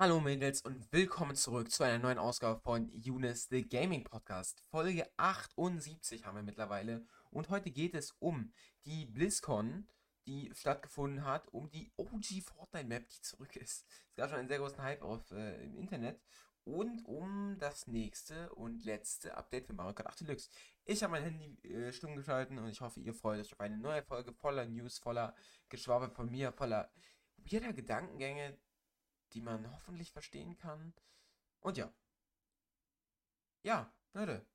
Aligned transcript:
Hallo 0.00 0.20
Mädels 0.20 0.62
und 0.62 0.92
willkommen 0.92 1.34
zurück 1.34 1.72
zu 1.72 1.82
einer 1.82 1.98
neuen 1.98 2.18
Ausgabe 2.18 2.60
von 2.60 2.88
Younes 2.92 3.48
The 3.48 3.68
Gaming 3.68 4.04
Podcast. 4.04 4.62
Folge 4.70 5.10
78 5.16 6.24
haben 6.24 6.36
wir 6.36 6.44
mittlerweile 6.44 7.04
und 7.32 7.48
heute 7.48 7.72
geht 7.72 7.96
es 7.96 8.12
um 8.20 8.52
die 8.84 9.06
BlizzCon, 9.06 9.88
die 10.24 10.52
stattgefunden 10.54 11.24
hat, 11.24 11.48
um 11.48 11.68
die 11.68 11.90
OG 11.96 12.44
Fortnite 12.44 12.86
Map, 12.86 13.08
die 13.08 13.20
zurück 13.22 13.56
ist. 13.56 13.86
Es 14.10 14.14
gab 14.14 14.30
schon 14.30 14.38
einen 14.38 14.46
sehr 14.46 14.60
großen 14.60 14.80
Hype 14.80 15.02
auf, 15.02 15.32
äh, 15.32 15.64
im 15.64 15.74
Internet 15.74 16.22
und 16.62 17.04
um 17.04 17.56
das 17.58 17.88
nächste 17.88 18.54
und 18.54 18.84
letzte 18.84 19.36
Update 19.36 19.66
für 19.66 19.72
Mario 19.72 19.94
Kart 19.94 20.10
8 20.10 20.20
Deluxe. 20.20 20.48
Ich 20.84 21.02
habe 21.02 21.10
mein 21.10 21.24
Handy 21.24 21.58
äh, 21.68 21.92
stumm 21.92 22.14
geschalten 22.14 22.56
und 22.58 22.68
ich 22.68 22.80
hoffe, 22.80 23.00
ihr 23.00 23.14
freut 23.14 23.40
euch 23.40 23.52
auf 23.52 23.58
eine 23.58 23.76
neue 23.76 24.04
Folge 24.04 24.32
voller 24.32 24.64
News, 24.64 25.00
voller 25.00 25.34
Geschwabe 25.68 26.08
von 26.08 26.30
mir, 26.30 26.52
voller 26.52 26.88
weirder 27.38 27.72
Gedankengänge, 27.72 28.56
die 29.32 29.40
man 29.40 29.70
hoffentlich 29.72 30.12
verstehen 30.12 30.56
kann. 30.56 30.94
Und 31.60 31.76
ja. 31.76 31.92
Ja, 33.62 33.92
Leute. 34.12 34.46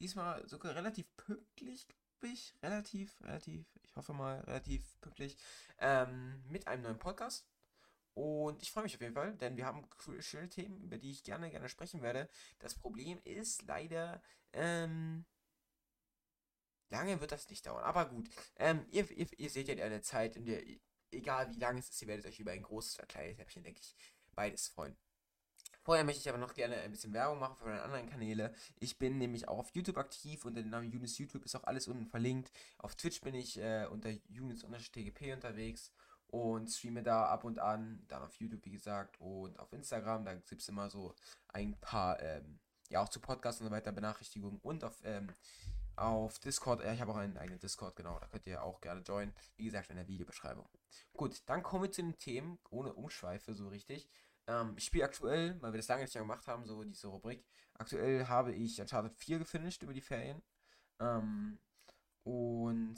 Diesmal 0.00 0.46
sogar 0.48 0.74
relativ 0.74 1.06
pünktlich, 1.16 1.86
glaube 1.86 2.32
ich. 2.32 2.54
Relativ, 2.62 3.20
relativ, 3.22 3.66
ich 3.82 3.96
hoffe 3.96 4.12
mal, 4.12 4.40
relativ 4.40 5.00
pünktlich. 5.00 5.36
Ähm, 5.78 6.42
mit 6.48 6.66
einem 6.66 6.82
neuen 6.82 6.98
Podcast. 6.98 7.46
Und 8.14 8.62
ich 8.62 8.72
freue 8.72 8.84
mich 8.84 8.94
auf 8.94 9.02
jeden 9.02 9.14
Fall, 9.14 9.36
denn 9.36 9.58
wir 9.58 9.66
haben 9.66 9.86
schöne 10.20 10.48
Themen, 10.48 10.80
über 10.80 10.96
die 10.96 11.10
ich 11.10 11.22
gerne, 11.22 11.50
gerne 11.50 11.68
sprechen 11.68 12.00
werde. 12.00 12.30
Das 12.58 12.74
Problem 12.74 13.20
ist 13.24 13.62
leider, 13.64 14.22
ähm, 14.54 15.26
lange 16.88 17.20
wird 17.20 17.32
das 17.32 17.50
nicht 17.50 17.66
dauern. 17.66 17.84
Aber 17.84 18.08
gut, 18.08 18.30
ähm, 18.56 18.86
ihr, 18.90 19.10
ihr, 19.10 19.28
ihr 19.38 19.50
seht 19.50 19.68
ja 19.68 19.84
eine 19.84 20.00
Zeit, 20.00 20.36
in 20.36 20.46
der, 20.46 20.62
egal 21.10 21.50
wie 21.50 21.58
lange 21.58 21.78
es 21.78 21.90
ist, 21.90 22.00
ihr 22.00 22.08
werdet 22.08 22.26
euch 22.26 22.40
über 22.40 22.52
ein 22.52 22.62
großes 22.62 22.98
oder 22.98 23.06
kleines 23.06 23.38
Häppchen, 23.38 23.62
denke 23.62 23.80
ich, 23.80 23.94
beides 24.36 24.68
freuen. 24.68 24.96
Vorher 25.86 26.04
möchte 26.04 26.20
ich 26.20 26.28
aber 26.28 26.38
noch 26.38 26.54
gerne 26.54 26.76
ein 26.78 26.90
bisschen 26.90 27.12
Werbung 27.12 27.38
machen 27.38 27.56
für 27.56 27.66
meine 27.66 27.82
anderen 27.82 28.10
Kanäle. 28.10 28.52
Ich 28.80 28.98
bin 28.98 29.18
nämlich 29.18 29.46
auch 29.46 29.58
auf 29.58 29.70
YouTube 29.72 29.98
aktiv 29.98 30.44
unter 30.44 30.60
dem 30.60 30.70
Namen 30.70 30.90
Unis 30.92 31.16
YouTube 31.16 31.44
ist 31.44 31.54
auch 31.54 31.62
alles 31.62 31.86
unten 31.86 32.06
verlinkt. 32.06 32.50
Auf 32.78 32.96
Twitch 32.96 33.20
bin 33.20 33.36
ich 33.36 33.56
äh, 33.58 33.86
unter 33.86 34.10
Unis-TGP 34.28 35.32
unterwegs 35.32 35.92
und 36.26 36.68
streame 36.68 37.04
da 37.04 37.26
ab 37.26 37.44
und 37.44 37.60
an. 37.60 38.04
Dann 38.08 38.22
auf 38.22 38.34
YouTube, 38.34 38.64
wie 38.64 38.72
gesagt, 38.72 39.20
und 39.20 39.58
auf 39.60 39.72
Instagram. 39.72 40.24
Da 40.24 40.34
gibt 40.34 40.60
es 40.60 40.68
immer 40.68 40.90
so 40.90 41.14
ein 41.48 41.78
paar, 41.80 42.20
ähm, 42.20 42.58
ja, 42.88 43.00
auch 43.00 43.08
zu 43.08 43.20
Podcasts 43.20 43.60
und 43.60 43.68
so 43.68 43.72
weiter 43.72 43.92
Benachrichtigungen. 43.92 44.58
Und 44.62 44.82
auf, 44.82 45.00
ähm, 45.04 45.28
auf 45.94 46.38
Discord, 46.40 46.82
äh, 46.82 46.94
ich 46.94 47.00
habe 47.00 47.12
auch 47.12 47.16
einen 47.16 47.38
eigenen 47.38 47.60
Discord, 47.60 47.94
genau, 47.94 48.18
da 48.18 48.26
könnt 48.26 48.46
ihr 48.46 48.62
auch 48.62 48.80
gerne 48.80 49.02
joinen. 49.02 49.32
Wie 49.56 49.64
gesagt, 49.64 49.90
in 49.90 49.96
der 49.96 50.08
Videobeschreibung. 50.08 50.68
Gut, 51.12 51.42
dann 51.46 51.62
kommen 51.62 51.84
wir 51.84 51.92
zu 51.92 52.02
den 52.02 52.18
Themen, 52.18 52.58
ohne 52.70 52.92
Umschweife 52.92 53.54
so 53.54 53.68
richtig. 53.68 54.08
Ähm, 54.46 54.74
ich 54.76 54.84
spiele 54.84 55.04
aktuell, 55.04 55.60
weil 55.60 55.72
wir 55.72 55.78
das 55.78 55.88
lange 55.88 56.02
nicht 56.02 56.14
mehr 56.14 56.22
gemacht 56.22 56.46
haben, 56.46 56.66
so 56.66 56.84
diese 56.84 57.08
Rubrik. 57.08 57.44
Aktuell 57.74 58.26
habe 58.28 58.52
ich 58.52 58.80
Uncharted 58.80 59.14
4 59.16 59.38
gefinisht 59.38 59.82
über 59.82 59.92
die 59.92 60.00
Ferien. 60.00 60.42
Ähm, 61.00 61.58
und 62.22 62.96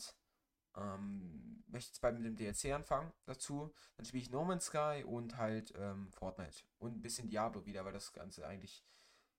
ähm, 0.76 1.64
möchte 1.66 1.90
jetzt 1.90 2.00
bald 2.00 2.18
mit 2.18 2.24
dem 2.24 2.36
DLC 2.36 2.72
anfangen 2.74 3.12
dazu. 3.26 3.72
Dann 3.96 4.06
spiele 4.06 4.22
ich 4.22 4.30
No 4.30 4.44
Man's 4.44 4.66
Sky 4.66 5.04
und 5.06 5.36
halt 5.36 5.72
ähm, 5.76 6.10
Fortnite. 6.12 6.64
Und 6.78 6.96
ein 6.96 7.02
bisschen 7.02 7.28
Diablo 7.28 7.66
wieder, 7.66 7.84
weil 7.84 7.92
das 7.92 8.12
Ganze 8.12 8.46
eigentlich 8.46 8.84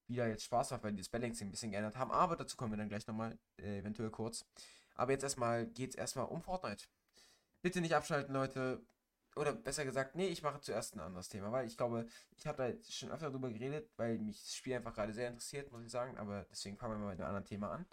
wieder 0.06 0.28
jetzt 0.28 0.44
Spaß 0.44 0.72
macht, 0.72 0.82
weil 0.82 0.92
die 0.92 0.98
das 0.98 1.08
Balancing 1.08 1.48
ein 1.48 1.50
bisschen 1.50 1.70
geändert 1.70 1.96
haben. 1.96 2.10
Aber 2.10 2.36
dazu 2.36 2.56
kommen 2.56 2.72
wir 2.72 2.78
dann 2.78 2.88
gleich 2.88 3.06
nochmal, 3.06 3.38
äh, 3.58 3.78
eventuell 3.78 4.10
kurz. 4.10 4.44
Aber 4.94 5.12
jetzt 5.12 5.22
erstmal 5.22 5.66
geht 5.66 5.90
es 5.90 5.96
erstmal 5.96 6.26
um 6.26 6.42
Fortnite. 6.42 6.86
Bitte 7.62 7.80
nicht 7.80 7.94
abschalten, 7.94 8.34
Leute 8.34 8.84
oder 9.36 9.52
besser 9.52 9.84
gesagt, 9.84 10.16
nee, 10.16 10.26
ich 10.26 10.42
mache 10.42 10.60
zuerst 10.60 10.94
ein 10.94 11.00
anderes 11.00 11.28
Thema, 11.28 11.52
weil 11.52 11.66
ich 11.66 11.76
glaube, 11.76 12.06
ich 12.36 12.46
habe 12.46 12.74
da 12.74 12.90
schon 12.90 13.10
öfter 13.10 13.30
drüber 13.30 13.50
geredet, 13.50 13.90
weil 13.96 14.18
mich 14.18 14.42
das 14.42 14.54
Spiel 14.54 14.74
einfach 14.74 14.94
gerade 14.94 15.12
sehr 15.12 15.28
interessiert, 15.28 15.70
muss 15.70 15.84
ich 15.84 15.90
sagen, 15.90 16.18
aber 16.18 16.46
deswegen 16.50 16.76
fangen 16.76 16.94
wir 16.94 16.98
mal 16.98 17.10
mit 17.10 17.20
einem 17.20 17.28
anderen 17.28 17.44
Thema 17.46 17.70
an. 17.70 17.86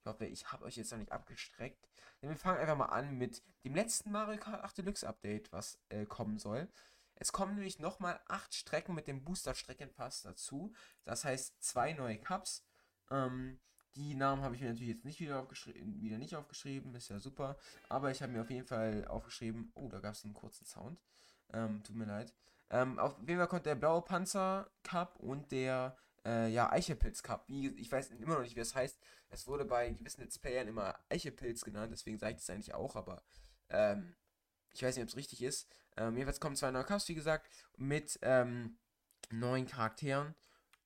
Ich 0.00 0.06
hoffe, 0.06 0.26
ich 0.26 0.52
habe 0.52 0.64
euch 0.64 0.76
jetzt 0.76 0.92
noch 0.92 0.98
nicht 0.98 1.12
abgestreckt. 1.12 1.88
Denn 2.20 2.30
wir 2.30 2.36
fangen 2.36 2.58
einfach 2.58 2.76
mal 2.76 2.86
an 2.86 3.16
mit 3.16 3.42
dem 3.64 3.74
letzten 3.74 4.12
Mario 4.12 4.38
Kart 4.38 4.62
8 4.62 4.78
Deluxe 4.78 5.08
Update, 5.08 5.52
was 5.52 5.78
äh, 5.88 6.06
kommen 6.06 6.38
soll. 6.38 6.68
Es 7.16 7.32
kommen 7.32 7.54
nämlich 7.54 7.78
nochmal 7.78 8.20
8 8.28 8.54
Strecken 8.54 8.94
mit 8.94 9.06
dem 9.06 9.24
Booster 9.24 9.54
Streckenpass 9.54 10.22
dazu. 10.22 10.72
Das 11.04 11.24
heißt, 11.24 11.62
zwei 11.62 11.92
neue 11.92 12.18
Cups. 12.18 12.64
Ähm, 13.10 13.60
die 13.96 14.14
Namen 14.14 14.42
habe 14.42 14.54
ich 14.54 14.60
mir 14.60 14.68
natürlich 14.68 14.94
jetzt 14.94 15.04
nicht 15.04 15.20
wieder 15.20 15.40
aufgeschrieben, 15.40 16.00
wieder 16.00 16.18
nicht 16.18 16.34
aufgeschrieben, 16.34 16.94
ist 16.94 17.08
ja 17.08 17.18
super. 17.18 17.56
Aber 17.88 18.10
ich 18.10 18.22
habe 18.22 18.32
mir 18.32 18.42
auf 18.42 18.50
jeden 18.50 18.66
Fall 18.66 19.06
aufgeschrieben, 19.06 19.72
oh, 19.74 19.88
da 19.88 20.00
gab 20.00 20.14
es 20.14 20.24
einen 20.24 20.34
kurzen 20.34 20.66
Sound. 20.66 21.00
Ähm, 21.52 21.82
tut 21.82 21.96
mir 21.96 22.06
leid. 22.06 22.34
Ähm, 22.70 22.98
auf 22.98 23.16
jeden 23.18 23.38
Fall 23.38 23.48
kommt 23.48 23.66
der 23.66 23.74
blaue 23.74 24.02
Panzer 24.02 24.70
Cup 24.82 25.16
und 25.20 25.52
der 25.52 25.96
äh, 26.24 26.48
ja, 26.48 26.70
Eichelpilz 26.72 27.22
Cup. 27.22 27.44
Wie, 27.48 27.68
ich 27.68 27.90
weiß 27.90 28.10
immer 28.10 28.34
noch 28.34 28.42
nicht, 28.42 28.56
wie 28.56 28.60
das 28.60 28.74
heißt. 28.74 28.98
Es 29.30 29.46
wurde 29.46 29.64
bei 29.64 29.90
gewissen 29.90 30.22
Let's 30.22 30.38
Playern 30.38 30.68
immer 30.68 30.98
Eichelpilz 31.08 31.64
genannt, 31.64 31.92
deswegen 31.92 32.18
sage 32.18 32.32
ich 32.32 32.38
das 32.38 32.50
eigentlich 32.50 32.74
auch, 32.74 32.96
aber 32.96 33.22
ähm, 33.68 34.14
ich 34.72 34.82
weiß 34.82 34.96
nicht, 34.96 35.02
ob 35.02 35.08
es 35.08 35.16
richtig 35.16 35.42
ist. 35.42 35.68
Ähm, 35.96 36.16
jedenfalls 36.16 36.40
kommen 36.40 36.56
zwei 36.56 36.70
neue 36.70 36.84
Cups, 36.84 37.08
wie 37.08 37.14
gesagt, 37.14 37.48
mit 37.76 38.18
ähm, 38.22 38.78
neuen 39.30 39.66
Charakteren. 39.66 40.34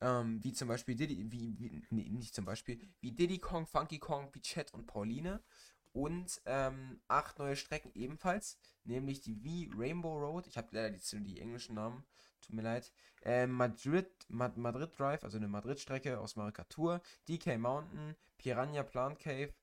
Ähm, 0.01 0.43
wie 0.43 0.53
zum 0.53 0.67
Beispiel 0.67 0.95
Diddy, 0.95 1.31
wie, 1.31 1.59
wie 1.59 1.83
nee, 1.89 2.09
nicht 2.09 2.33
zum 2.33 2.45
Beispiel, 2.45 2.79
wie 3.01 3.11
Diddy 3.11 3.39
Kong, 3.39 3.67
Funky 3.67 3.99
Kong, 3.99 4.31
Pichette 4.31 4.73
und 4.73 4.87
Pauline. 4.87 5.41
Und 5.91 6.41
ähm, 6.45 7.01
acht 7.07 7.39
neue 7.39 7.55
Strecken 7.55 7.91
ebenfalls, 7.95 8.59
nämlich 8.83 9.21
die 9.21 9.35
V 9.35 9.75
Rainbow 9.77 10.17
Road. 10.17 10.47
Ich 10.47 10.57
habe 10.57 10.67
leider 10.71 10.91
die, 10.91 11.23
die, 11.23 11.41
englischen 11.41 11.75
Namen, 11.75 12.05
tut 12.41 12.55
mir 12.55 12.61
leid. 12.61 12.93
Äh, 13.23 13.47
Madrid, 13.47 14.07
Mad 14.29 14.57
Madrid 14.59 14.97
Drive, 14.97 15.23
also 15.23 15.37
eine 15.37 15.47
Madrid-Strecke 15.47 16.19
aus 16.19 16.35
Marikatur. 16.35 17.01
DK 17.27 17.57
Mountain, 17.57 18.15
Piranha 18.37 18.83
Plant 18.83 19.19
Cave, 19.19 19.53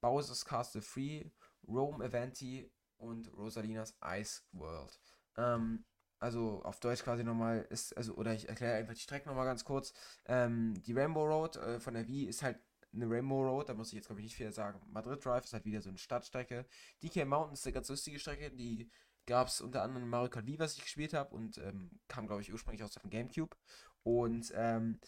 Bowser's 0.00 0.44
Castle 0.44 0.82
Free, 0.82 1.24
Rome 1.66 2.04
Avanti 2.04 2.70
und 2.96 3.32
Rosalinas 3.36 3.94
Ice 4.04 4.42
World. 4.52 4.98
Ähm, 5.36 5.84
also 6.22 6.62
auf 6.62 6.78
Deutsch 6.78 7.02
quasi 7.02 7.24
nochmal 7.24 7.66
ist, 7.70 7.96
also, 7.96 8.14
oder 8.14 8.32
ich 8.32 8.48
erkläre 8.48 8.76
einfach 8.76 8.94
die 8.94 9.00
Strecke 9.00 9.28
nochmal 9.28 9.44
ganz 9.44 9.64
kurz. 9.64 9.92
Ähm, 10.26 10.80
die 10.82 10.92
Rainbow 10.92 11.24
Road 11.24 11.56
äh, 11.56 11.80
von 11.80 11.94
der 11.94 12.06
Wii 12.06 12.26
ist 12.26 12.42
halt 12.42 12.58
eine 12.94 13.10
Rainbow 13.10 13.42
Road, 13.42 13.68
da 13.68 13.74
muss 13.74 13.88
ich 13.88 13.94
jetzt 13.94 14.06
glaube 14.06 14.20
ich 14.20 14.26
nicht 14.26 14.36
viel 14.36 14.52
sagen. 14.52 14.80
Madrid 14.88 15.24
Drive 15.24 15.44
ist 15.44 15.52
halt 15.52 15.64
wieder 15.64 15.82
so 15.82 15.88
eine 15.88 15.98
Stadtstrecke. 15.98 16.64
DK 17.02 17.26
Mountain 17.26 17.54
ist 17.54 17.66
eine 17.66 17.72
ganz 17.72 17.88
lustige 17.88 18.18
Strecke, 18.20 18.50
die 18.52 18.88
gab 19.26 19.48
es 19.48 19.60
unter 19.60 19.82
anderem 19.82 20.04
in 20.04 20.10
Mario 20.10 20.30
Kart 20.30 20.46
Wii, 20.46 20.58
was 20.58 20.76
ich 20.76 20.82
gespielt 20.82 21.12
habe 21.12 21.34
und 21.34 21.58
ähm, 21.58 21.90
kam 22.06 22.26
glaube 22.28 22.42
ich 22.42 22.52
ursprünglich 22.52 22.84
aus 22.84 22.92
dem 22.92 23.10
Gamecube. 23.10 23.56
Und 24.04 24.52
ähm, 24.54 25.00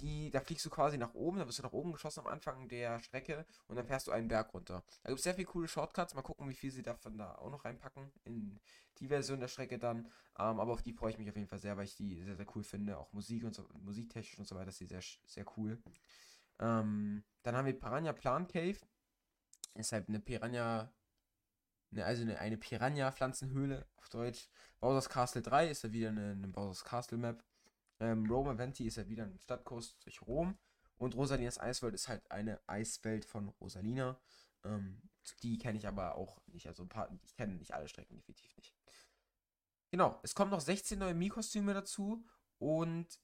die, 0.00 0.30
da 0.30 0.40
fliegst 0.40 0.64
du 0.64 0.70
quasi 0.70 0.98
nach 0.98 1.14
oben, 1.14 1.38
da 1.38 1.46
wirst 1.46 1.58
du 1.58 1.62
nach 1.62 1.72
oben 1.72 1.92
geschossen 1.92 2.20
am 2.20 2.26
Anfang 2.26 2.68
der 2.68 3.00
Strecke 3.00 3.44
und 3.66 3.76
dann 3.76 3.86
fährst 3.86 4.06
du 4.06 4.12
einen 4.12 4.28
Berg 4.28 4.54
runter. 4.54 4.84
Da 5.02 5.08
gibt 5.08 5.18
es 5.18 5.24
sehr 5.24 5.34
viele 5.34 5.46
coole 5.46 5.68
Shortcuts, 5.68 6.14
mal 6.14 6.22
gucken, 6.22 6.48
wie 6.48 6.54
viel 6.54 6.70
sie 6.70 6.82
davon 6.82 7.18
da 7.18 7.34
auch 7.34 7.50
noch 7.50 7.64
reinpacken 7.64 8.12
in 8.24 8.60
die 8.98 9.08
Version 9.08 9.40
der 9.40 9.48
Strecke 9.48 9.78
dann. 9.78 10.06
Ähm, 10.38 10.60
aber 10.60 10.72
auf 10.72 10.82
die 10.82 10.92
freue 10.92 11.10
ich 11.10 11.18
mich 11.18 11.28
auf 11.28 11.36
jeden 11.36 11.48
Fall 11.48 11.58
sehr, 11.58 11.76
weil 11.76 11.84
ich 11.84 11.96
die 11.96 12.22
sehr, 12.22 12.36
sehr 12.36 12.46
cool 12.54 12.62
finde. 12.62 12.98
Auch 12.98 13.12
Musik 13.12 13.44
und 13.44 13.54
so, 13.54 13.66
musiktechnisch 13.80 14.38
und 14.38 14.46
so 14.46 14.54
weiter 14.54 14.68
ist 14.68 14.80
die 14.80 14.86
sehr, 14.86 15.02
sehr 15.24 15.44
cool. 15.56 15.82
Ähm, 16.60 17.24
dann 17.42 17.56
haben 17.56 17.66
wir 17.66 17.78
Piranha 17.78 18.12
Plant 18.12 18.52
Cave. 18.52 18.78
Ist 19.74 19.92
halt 19.92 20.08
eine 20.08 20.20
Piranha 20.20 20.92
eine, 21.92 22.04
also 22.04 22.22
eine, 22.22 22.38
eine 22.38 22.56
Piranha-Pflanzenhöhle 22.56 23.86
auf 23.96 24.08
Deutsch. 24.08 24.48
Bowser's 24.80 25.08
Castle 25.08 25.42
3 25.42 25.68
ist 25.68 25.84
ja 25.84 25.92
wieder 25.92 26.08
eine, 26.10 26.32
eine 26.32 26.48
Bowser's 26.48 26.84
Castle 26.84 27.18
Map. 27.18 27.42
Ähm, 28.00 28.30
Rome 28.30 28.50
Aventi 28.50 28.86
ist 28.86 28.96
ja 28.96 29.08
wieder 29.08 29.24
ein 29.24 29.38
Stadtkurs 29.38 29.98
durch 30.00 30.22
Rom. 30.22 30.58
Und 30.96 31.14
Rosalinas 31.14 31.60
Eiswelt 31.60 31.94
ist 31.94 32.08
halt 32.08 32.28
eine 32.30 32.60
Eiswelt 32.66 33.24
von 33.24 33.48
Rosalina. 33.60 34.18
Ähm, 34.64 35.00
die 35.42 35.58
kenne 35.58 35.78
ich 35.78 35.86
aber 35.86 36.16
auch 36.16 36.40
nicht. 36.46 36.66
Also 36.66 36.82
ein 36.82 36.88
paar, 36.88 37.08
ich 37.24 37.36
kenne 37.36 37.54
nicht 37.54 37.72
alle 37.72 37.88
Strecken, 37.88 38.16
definitiv 38.16 38.56
nicht. 38.56 38.74
Genau, 39.90 40.18
es 40.22 40.34
kommen 40.34 40.50
noch 40.50 40.60
16 40.60 40.98
neue 40.98 41.14
Mi-Kostüme 41.14 41.72
dazu. 41.74 42.26
Und 42.58 43.20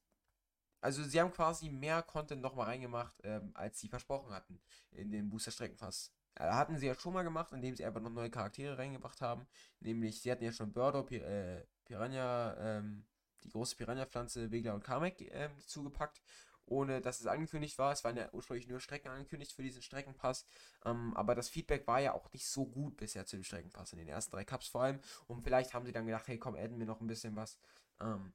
also 0.81 1.03
sie 1.03 1.21
haben 1.21 1.33
quasi 1.33 1.69
mehr 1.71 2.03
Content 2.03 2.43
nochmal 2.43 2.67
reingemacht, 2.67 3.17
ähm, 3.25 3.51
als 3.55 3.81
sie 3.81 3.89
versprochen 3.89 4.33
hatten 4.33 4.61
in 4.91 5.11
den 5.11 5.29
Booster-Streckenpass. 5.31 6.13
Äh, 6.35 6.51
hatten 6.51 6.77
sie 6.79 6.87
ja 6.87 6.95
schon 6.95 7.15
mal 7.15 7.23
gemacht, 7.23 7.53
indem 7.53 7.75
sie 7.75 7.85
einfach 7.85 8.01
noch 8.01 8.11
neue 8.11 8.31
Charaktere 8.31 8.79
reingebracht 8.79 9.21
haben. 9.21 9.47
Nämlich, 9.81 10.21
sie 10.21 10.31
hatten 10.31 10.45
ja 10.45 10.53
schon 10.53 10.73
Birdo, 10.73 11.03
Pir 11.03 11.27
äh, 11.27 11.67
Piranha, 11.85 12.57
ähm, 12.59 13.07
die 13.45 13.51
große 13.51 13.77
Piranha-Pflanze 13.77 14.51
Wegler 14.51 14.75
und 14.75 14.83
Kamek 14.83 15.21
äh, 15.21 15.51
zugepackt, 15.67 16.21
ohne 16.67 17.01
dass 17.01 17.21
es 17.21 17.27
angekündigt 17.27 17.79
war. 17.79 17.93
Es 17.93 18.05
waren 18.05 18.17
ja 18.17 18.29
ursprünglich 18.33 18.69
nur 18.69 18.81
Strecken 18.81 19.09
angekündigt 19.09 19.53
für 19.53 19.63
diesen 19.63 19.83
Streckenpass. 19.83 20.47
Ähm, 20.85 21.15
aber 21.17 21.35
das 21.35 21.49
Feedback 21.49 21.87
war 21.87 22.01
ja 22.01 22.15
auch 22.15 22.33
nicht 22.33 22.47
so 22.47 22.67
gut 22.67 22.97
bisher 22.97 23.27
zu 23.27 23.37
dem 23.37 23.45
Streckenpass, 23.45 23.93
in 23.93 23.99
den 23.99 24.09
ersten 24.09 24.33
drei 24.33 24.45
Cups 24.45 24.69
vor 24.69 24.83
allem. 24.83 25.01
Und 25.27 25.43
vielleicht 25.43 25.75
haben 25.75 25.87
sie 25.87 25.93
dann 25.93 26.07
gedacht, 26.07 26.27
hey 26.29 26.39
komm, 26.39 26.55
adden 26.55 26.79
wir 26.79 26.87
noch 26.87 27.01
ein 27.01 27.07
bisschen 27.07 27.37
was. 27.37 27.59
Ähm, 28.01 28.33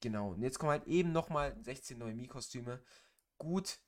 genau. 0.00 0.32
Und 0.32 0.42
jetzt 0.42 0.58
kommen 0.58 0.72
halt 0.72 0.86
eben 0.86 1.12
nochmal 1.12 1.56
16 1.62 1.98
neue 1.98 2.14
Mi-Kostüme. 2.14 2.82
Gut. 3.38 3.78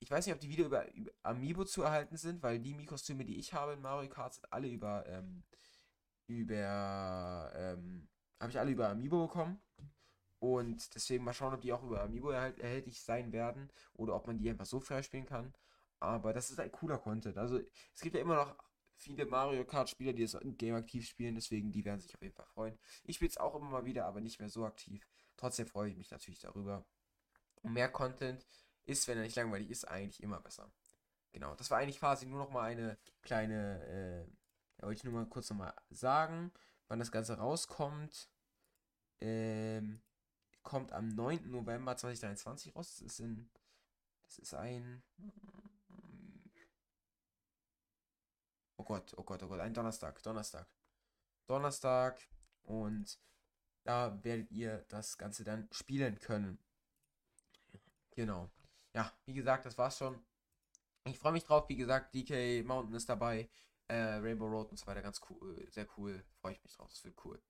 Ich 0.00 0.10
weiß 0.10 0.26
nicht, 0.26 0.34
ob 0.34 0.40
die 0.40 0.50
wieder 0.50 0.66
über, 0.66 0.92
über 0.92 1.10
Amiibo 1.22 1.64
zu 1.64 1.82
erhalten 1.82 2.18
sind, 2.18 2.42
weil 2.42 2.58
die 2.60 2.74
Mi-Kostüme, 2.74 3.24
die 3.24 3.38
ich 3.38 3.54
habe 3.54 3.72
in 3.72 3.80
Mario 3.80 4.10
Kart, 4.10 4.34
sind 4.34 4.52
alle 4.52 4.68
über, 4.68 5.06
ähm, 5.06 5.44
über, 6.26 7.50
ähm, 7.54 8.08
habe 8.40 8.50
ich 8.50 8.58
alle 8.58 8.70
über 8.70 8.88
Amiibo 8.88 9.26
bekommen. 9.26 9.60
Und 10.38 10.94
deswegen 10.94 11.24
mal 11.24 11.32
schauen, 11.32 11.54
ob 11.54 11.62
die 11.62 11.72
auch 11.72 11.82
über 11.82 12.02
Amiibo 12.02 12.30
erhält, 12.30 12.58
erhältlich 12.58 13.00
sein 13.00 13.32
werden 13.32 13.70
oder 13.94 14.14
ob 14.14 14.26
man 14.26 14.36
die 14.38 14.50
einfach 14.50 14.66
so 14.66 14.80
freispielen 14.80 15.26
kann. 15.26 15.54
Aber 16.00 16.34
das 16.34 16.50
ist 16.50 16.60
ein 16.60 16.70
cooler 16.70 16.98
Content. 16.98 17.38
Also 17.38 17.60
es 17.94 18.00
gibt 18.00 18.14
ja 18.14 18.20
immer 18.20 18.36
noch 18.36 18.56
viele 18.96 19.26
Mario 19.26 19.64
Kart 19.64 19.88
Spieler, 19.88 20.12
die 20.12 20.22
das 20.22 20.38
Game 20.42 20.74
aktiv 20.74 21.06
spielen, 21.06 21.34
deswegen 21.34 21.72
die 21.72 21.84
werden 21.84 22.00
sich 22.00 22.14
auf 22.14 22.22
jeden 22.22 22.34
Fall 22.34 22.46
freuen. 22.46 22.78
Ich 23.04 23.16
spiele 23.16 23.30
es 23.30 23.38
auch 23.38 23.54
immer 23.54 23.70
mal 23.70 23.84
wieder, 23.84 24.06
aber 24.06 24.20
nicht 24.20 24.38
mehr 24.38 24.48
so 24.48 24.66
aktiv. 24.66 25.08
Trotzdem 25.36 25.66
freue 25.66 25.90
ich 25.90 25.96
mich 25.96 26.10
natürlich 26.10 26.40
darüber. 26.40 26.84
Und 27.62 27.72
mehr 27.72 27.88
Content 27.88 28.46
ist, 28.84 29.08
wenn 29.08 29.16
er 29.16 29.24
nicht 29.24 29.36
langweilig 29.36 29.70
ist, 29.70 29.86
eigentlich 29.86 30.22
immer 30.22 30.40
besser. 30.40 30.70
Genau, 31.32 31.54
das 31.54 31.70
war 31.70 31.78
eigentlich 31.78 31.98
quasi 31.98 32.26
nur 32.26 32.38
noch 32.38 32.50
mal 32.50 32.70
eine 32.70 32.98
kleine, 33.22 34.26
äh, 34.78 34.82
wollte 34.82 34.98
ich 34.98 35.04
nur 35.04 35.14
mal 35.14 35.26
kurz 35.26 35.50
noch 35.50 35.56
mal 35.56 35.74
sagen, 35.90 36.52
wann 36.94 37.00
das 37.00 37.10
Ganze 37.10 37.38
rauskommt. 37.38 38.30
Ähm, 39.20 40.00
kommt 40.62 40.92
am 40.92 41.08
9. 41.08 41.50
November 41.50 41.96
2023 41.96 42.76
raus. 42.76 42.88
Das 42.90 43.00
ist 43.00 43.18
in. 43.18 43.50
Das 44.22 44.38
ist 44.38 44.54
ein. 44.54 45.02
Oh 48.76 48.84
Gott, 48.84 49.12
oh 49.16 49.24
Gott, 49.24 49.42
oh 49.42 49.48
Gott, 49.48 49.58
ein 49.58 49.74
Donnerstag, 49.74 50.22
Donnerstag. 50.22 50.68
Donnerstag 51.48 52.20
und 52.62 53.18
da 53.82 54.22
werdet 54.22 54.52
ihr 54.52 54.84
das 54.88 55.18
Ganze 55.18 55.42
dann 55.42 55.68
spielen 55.72 56.20
können. 56.20 56.58
Genau. 58.12 58.50
Ja, 58.92 59.12
wie 59.26 59.34
gesagt, 59.34 59.66
das 59.66 59.76
war's 59.78 59.98
schon. 59.98 60.24
Ich 61.06 61.18
freue 61.18 61.32
mich 61.32 61.44
drauf, 61.44 61.68
wie 61.68 61.76
gesagt, 61.76 62.14
DK 62.14 62.64
Mountain 62.64 62.94
ist 62.94 63.08
dabei, 63.08 63.50
äh, 63.88 63.94
Rainbow 63.94 64.46
Road 64.46 64.70
und 64.70 64.78
so 64.78 64.86
weiter, 64.86 65.02
ganz 65.02 65.20
cool, 65.28 65.66
sehr 65.70 65.86
cool. 65.96 66.24
Freue 66.40 66.52
ich 66.52 66.62
mich 66.62 66.72
drauf, 66.72 66.90
das 66.90 67.04
wird 67.04 67.16
cool. 67.24 67.40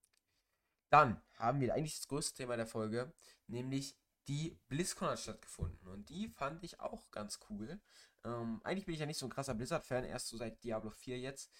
Dann 0.91 1.21
haben 1.35 1.61
wir 1.61 1.75
eigentlich 1.75 1.97
das 1.97 2.09
größte 2.09 2.37
Thema 2.37 2.57
der 2.57 2.67
Folge, 2.67 3.13
nämlich 3.47 3.97
die 4.29 4.59
BlizzCon 4.69 5.09
hat 5.09 5.21
stattgefunden. 5.21 5.89
Und 5.89 6.09
die 6.09 6.29
fand 6.29 6.63
ich 6.63 6.81
auch 6.81 7.11
ganz 7.11 7.41
cool. 7.51 7.81
Ähm, 8.25 8.61
eigentlich 8.65 8.87
bin 8.87 8.95
ich 8.95 9.01
ja 9.01 9.07
nicht 9.07 9.19
so 9.19 9.27
ein 9.27 9.31
krasser 9.31 9.55
Blizzard-Fan, 9.55 10.05
erst 10.05 10.29
so 10.29 10.37
seit 10.37 10.63
Diablo 10.65 10.91
4 10.91 11.19
jetzt, 11.19 11.51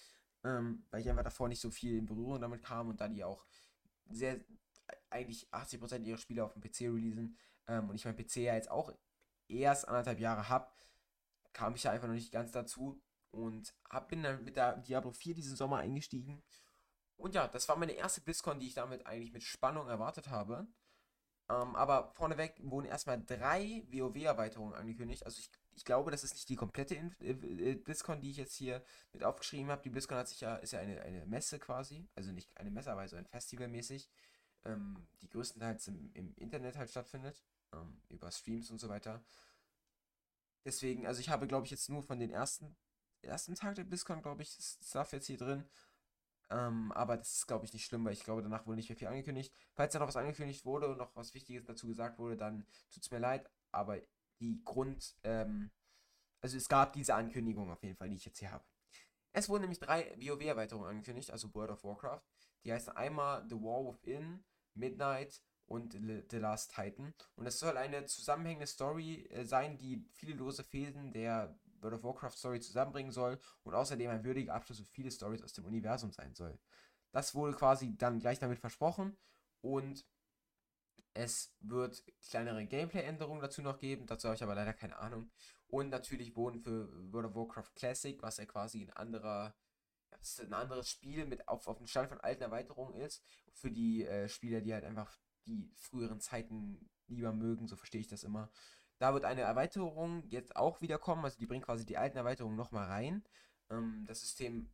ähm, 0.43 0.85
weil 0.89 1.01
ich 1.01 1.09
einfach 1.09 1.23
davor 1.23 1.47
nicht 1.47 1.61
so 1.61 1.69
viel 1.69 1.97
in 1.97 2.05
Berührung 2.05 2.41
damit 2.41 2.63
kam 2.63 2.89
und 2.89 3.01
da 3.01 3.07
die 3.07 3.23
auch 3.23 3.45
sehr, 4.09 4.39
eigentlich 5.09 5.51
80% 5.51 6.03
ihrer 6.03 6.17
Spiele 6.17 6.43
auf 6.43 6.53
dem 6.53 6.61
PC 6.61 6.81
releasen 6.81 7.37
ähm, 7.67 7.89
und 7.89 7.95
ich 7.95 8.05
mein 8.05 8.15
PC 8.15 8.37
ja 8.37 8.55
jetzt 8.55 8.69
auch 8.69 8.93
erst 9.47 9.87
anderthalb 9.87 10.19
Jahre 10.19 10.49
habe, 10.49 10.67
kam 11.53 11.75
ich 11.75 11.83
ja 11.83 11.91
einfach 11.91 12.07
noch 12.07 12.15
nicht 12.15 12.31
ganz 12.31 12.51
dazu 12.51 13.01
und 13.35 13.73
hab, 13.89 14.09
bin 14.09 14.23
dann 14.23 14.43
mit 14.43 14.55
der 14.55 14.77
Diablo 14.77 15.11
4 15.11 15.35
diesen 15.35 15.55
Sommer 15.55 15.77
eingestiegen 15.77 16.43
und 17.17 17.35
ja, 17.35 17.47
das 17.47 17.67
war 17.69 17.75
meine 17.77 17.93
erste 17.93 18.21
BlizzCon, 18.21 18.59
die 18.59 18.67
ich 18.67 18.73
damit 18.73 19.05
eigentlich 19.05 19.31
mit 19.31 19.43
Spannung 19.43 19.87
erwartet 19.87 20.29
habe. 20.29 20.67
Ähm, 21.47 21.75
aber 21.75 22.11
vorneweg 22.13 22.55
wurden 22.63 22.87
erstmal 22.87 23.23
drei 23.23 23.83
WoW-Erweiterungen 23.91 24.73
angekündigt. 24.73 25.25
Also 25.25 25.39
ich, 25.39 25.49
ich 25.75 25.85
glaube, 25.85 26.11
das 26.11 26.23
ist 26.23 26.33
nicht 26.33 26.49
die 26.49 26.55
komplette 26.55 26.95
Inf 26.95 27.19
äh, 27.21 27.31
äh, 27.31 27.75
BlizzCon, 27.75 28.19
die 28.19 28.31
ich 28.31 28.37
jetzt 28.37 28.55
hier 28.55 28.83
mit 29.13 29.23
aufgeschrieben 29.23 29.69
habe. 29.69 29.83
Die 29.83 29.89
BlizzCon 29.89 30.17
hat 30.17 30.27
sich 30.27 30.41
ja, 30.41 30.55
ist 30.55 30.71
ja 30.71 30.79
eine, 30.79 31.01
eine 31.01 31.25
Messe 31.25 31.59
quasi. 31.59 32.07
Also 32.15 32.31
nicht 32.31 32.55
eine 32.57 32.71
Messe, 32.71 32.91
aber 32.91 33.07
so 33.07 33.15
ein 33.15 33.27
Festival 33.27 33.67
mäßig. 33.67 34.09
Ähm, 34.65 35.07
die 35.21 35.29
größtenteils 35.29 35.87
im, 35.87 36.11
im 36.13 36.33
Internet 36.35 36.77
halt 36.77 36.89
stattfindet. 36.89 37.43
Ähm, 37.73 38.01
über 38.09 38.31
Streams 38.31 38.71
und 38.71 38.79
so 38.79 38.89
weiter. 38.89 39.23
Deswegen, 40.65 41.05
also 41.05 41.21
ich 41.21 41.29
habe, 41.29 41.47
glaube 41.47 41.65
ich, 41.65 41.71
jetzt 41.71 41.89
nur 41.89 42.01
von 42.01 42.19
den 42.19 42.31
ersten, 42.31 42.75
ersten 43.25 43.55
Tag 43.55 43.75
der 43.75 43.83
BlizzCon, 43.83 44.21
glaube 44.21 44.43
ich, 44.43 44.49
Stuff 44.49 45.11
jetzt 45.13 45.27
hier 45.27 45.37
drin. 45.37 45.65
Ähm, 46.49 46.91
aber 46.91 47.17
das 47.17 47.37
ist, 47.37 47.47
glaube 47.47 47.65
ich, 47.65 47.73
nicht 47.73 47.85
schlimm, 47.85 48.05
weil 48.05 48.13
ich 48.13 48.23
glaube, 48.23 48.43
danach 48.43 48.65
wurde 48.67 48.77
nicht 48.77 48.89
mehr 48.89 48.97
viel 48.97 49.07
angekündigt. 49.07 49.53
Falls 49.73 49.93
da 49.93 49.99
noch 49.99 50.07
was 50.07 50.15
angekündigt 50.15 50.65
wurde 50.65 50.87
und 50.87 50.97
noch 50.97 51.15
was 51.15 51.33
Wichtiges 51.33 51.65
dazu 51.65 51.87
gesagt 51.87 52.19
wurde, 52.19 52.37
dann 52.37 52.67
tut 52.91 53.03
es 53.03 53.11
mir 53.11 53.19
leid. 53.19 53.49
Aber 53.71 53.99
die 54.39 54.63
Grund, 54.63 55.15
ähm, 55.23 55.71
also 56.41 56.57
es 56.57 56.67
gab 56.67 56.93
diese 56.93 57.15
Ankündigung 57.15 57.71
auf 57.71 57.81
jeden 57.83 57.95
Fall, 57.95 58.09
die 58.09 58.15
ich 58.15 58.25
jetzt 58.25 58.39
hier 58.39 58.51
habe. 58.51 58.63
Es 59.33 59.49
wurden 59.49 59.61
nämlich 59.61 59.79
drei 59.79 60.15
WoW-Erweiterungen 60.17 60.87
angekündigt, 60.87 61.31
also 61.31 61.53
World 61.53 61.71
of 61.71 61.83
Warcraft. 61.83 62.21
Die 62.63 62.71
heißen 62.71 62.95
einmal 62.95 63.45
The 63.49 63.55
War 63.55 63.93
Within, 63.93 64.43
Midnight 64.75 65.41
und 65.67 65.93
The 66.29 66.37
Last 66.37 66.73
Titan. 66.73 67.13
Und 67.35 67.45
es 67.45 67.59
soll 67.59 67.75
eine 67.75 68.05
zusammenhängende 68.05 68.67
Story 68.67 69.25
äh, 69.31 69.45
sein, 69.45 69.77
die 69.77 70.07
viele 70.13 70.35
lose 70.35 70.63
Fäden 70.63 71.11
der 71.11 71.57
World 71.85 71.99
of 71.99 72.03
Warcraft 72.03 72.37
Story 72.37 72.59
zusammenbringen 72.59 73.11
soll 73.11 73.39
und 73.63 73.73
außerdem 73.73 74.09
ein 74.09 74.23
würdiger 74.23 74.53
Abschluss 74.53 74.79
für 74.79 74.85
viele 74.85 75.11
Stories 75.11 75.43
aus 75.43 75.53
dem 75.53 75.65
Universum 75.65 76.11
sein 76.11 76.33
soll. 76.33 76.59
Das 77.11 77.33
wurde 77.35 77.53
quasi 77.53 77.95
dann 77.95 78.19
gleich 78.19 78.39
damit 78.39 78.59
versprochen 78.59 79.15
und 79.61 80.05
es 81.13 81.55
wird 81.61 82.03
kleinere 82.29 82.65
Gameplay-Änderungen 82.65 83.41
dazu 83.41 83.61
noch 83.61 83.79
geben, 83.79 84.05
dazu 84.05 84.27
habe 84.27 84.35
ich 84.35 84.43
aber 84.43 84.55
leider 84.55 84.73
keine 84.73 84.97
Ahnung. 84.97 85.31
Und 85.67 85.89
natürlich 85.89 86.35
wurden 86.35 86.59
für 86.59 86.89
World 87.13 87.27
of 87.27 87.35
Warcraft 87.35 87.73
Classic, 87.75 88.21
was 88.21 88.37
ja 88.37 88.45
quasi 88.45 88.81
ein 88.81 88.91
anderer, 88.91 89.55
ein 90.39 90.53
anderes 90.53 90.89
Spiel 90.89 91.25
mit 91.25 91.47
auf, 91.47 91.67
auf 91.67 91.77
dem 91.77 91.87
Stand 91.87 92.09
von 92.09 92.19
alten 92.19 92.43
Erweiterungen 92.43 92.95
ist, 92.95 93.23
für 93.53 93.71
die 93.71 94.05
äh, 94.05 94.27
Spieler, 94.27 94.59
die 94.59 94.73
halt 94.73 94.83
einfach 94.83 95.17
die 95.47 95.71
früheren 95.75 96.19
Zeiten 96.19 96.89
lieber 97.07 97.31
mögen, 97.31 97.67
so 97.67 97.75
verstehe 97.75 98.01
ich 98.01 98.07
das 98.07 98.23
immer, 98.23 98.51
da 98.97 99.13
wird 99.13 99.25
eine 99.25 99.41
Erweiterung 99.41 100.23
jetzt 100.27 100.55
auch 100.55 100.81
wieder 100.81 100.97
kommen. 100.97 101.25
Also 101.25 101.37
die 101.37 101.45
bringt 101.45 101.65
quasi 101.65 101.85
die 101.85 101.97
alten 101.97 102.17
Erweiterungen 102.17 102.55
nochmal 102.55 102.85
rein. 102.87 103.23
Ähm, 103.69 104.05
das 104.07 104.21
System, 104.21 104.69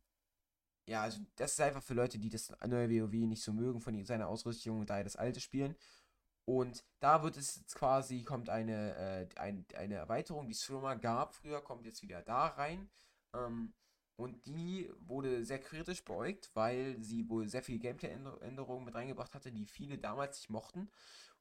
ja, 0.88 1.02
also 1.02 1.20
das 1.36 1.52
ist 1.52 1.60
einfach 1.60 1.82
für 1.82 1.94
Leute, 1.94 2.18
die 2.18 2.30
das 2.30 2.52
neue 2.66 2.90
WoW 2.90 3.12
nicht 3.26 3.42
so 3.42 3.52
mögen 3.52 3.80
von 3.80 4.04
seiner 4.04 4.28
Ausrüstung 4.28 4.80
und 4.80 4.90
daher 4.90 5.04
das 5.04 5.16
alte 5.16 5.40
spielen. 5.40 5.76
Und 6.44 6.84
da 7.00 7.22
wird 7.22 7.36
es 7.36 7.56
jetzt 7.56 7.74
quasi, 7.76 8.24
kommt 8.24 8.48
eine, 8.48 8.96
äh, 8.96 9.38
ein, 9.38 9.64
eine 9.76 9.94
Erweiterung, 9.94 10.46
die 10.46 10.54
es 10.54 10.64
schon 10.64 10.82
mal 10.82 10.98
gab 10.98 11.34
früher, 11.34 11.62
kommt 11.62 11.86
jetzt 11.86 12.02
wieder 12.02 12.22
da 12.22 12.48
rein. 12.48 12.90
Ähm, 13.34 13.74
und 14.16 14.46
die 14.46 14.90
wurde 14.98 15.44
sehr 15.44 15.58
kritisch 15.58 16.04
beäugt, 16.04 16.50
weil 16.54 16.96
sie 17.02 17.28
wohl 17.28 17.48
sehr 17.48 17.62
viele 17.62 17.78
Gameplay-Änderungen 17.78 18.84
mit 18.84 18.94
reingebracht 18.94 19.34
hatte, 19.34 19.52
die 19.52 19.66
viele 19.66 19.98
damals 19.98 20.38
nicht 20.38 20.50
mochten. 20.50 20.90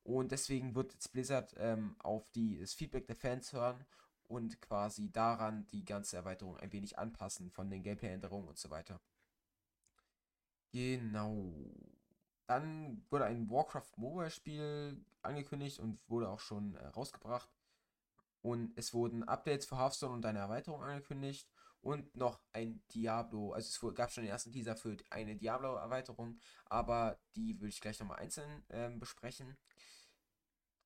Und 0.03 0.31
deswegen 0.31 0.75
wird 0.75 0.93
jetzt 0.93 1.11
Blizzard 1.11 1.53
ähm, 1.57 1.95
auf 1.99 2.29
die, 2.31 2.59
das 2.59 2.73
Feedback 2.73 3.07
der 3.07 3.15
Fans 3.15 3.53
hören 3.53 3.85
und 4.27 4.61
quasi 4.61 5.11
daran 5.11 5.67
die 5.67 5.85
ganze 5.85 6.15
Erweiterung 6.15 6.57
ein 6.57 6.71
wenig 6.71 6.97
anpassen 6.97 7.51
von 7.51 7.69
den 7.69 7.83
Gameplay-Änderungen 7.83 8.47
und 8.47 8.57
so 8.57 8.69
weiter. 8.69 8.99
Genau. 10.71 11.53
Dann 12.47 13.05
wurde 13.09 13.25
ein 13.25 13.49
Warcraft 13.49 13.97
Mobile-Spiel 13.97 15.03
angekündigt 15.21 15.79
und 15.79 15.99
wurde 16.07 16.29
auch 16.29 16.39
schon 16.39 16.75
äh, 16.75 16.87
rausgebracht. 16.87 17.49
Und 18.41 18.75
es 18.75 18.93
wurden 18.93 19.23
Updates 19.23 19.65
für 19.65 19.77
Hearthstone 19.77 20.13
und 20.13 20.25
eine 20.25 20.39
Erweiterung 20.39 20.81
angekündigt. 20.81 21.47
Und 21.81 22.15
noch 22.15 22.39
ein 22.53 22.83
Diablo. 22.93 23.53
Also 23.53 23.89
es 23.89 23.95
gab 23.95 24.11
schon 24.11 24.23
den 24.23 24.31
ersten 24.31 24.51
Teaser 24.51 24.75
für 24.75 24.95
eine 25.09 25.35
Diablo-Erweiterung. 25.35 26.39
Aber 26.65 27.19
die 27.35 27.59
würde 27.59 27.69
ich 27.69 27.81
gleich 27.81 27.99
nochmal 27.99 28.19
einzeln 28.19 28.63
ähm, 28.69 28.99
besprechen. 28.99 29.57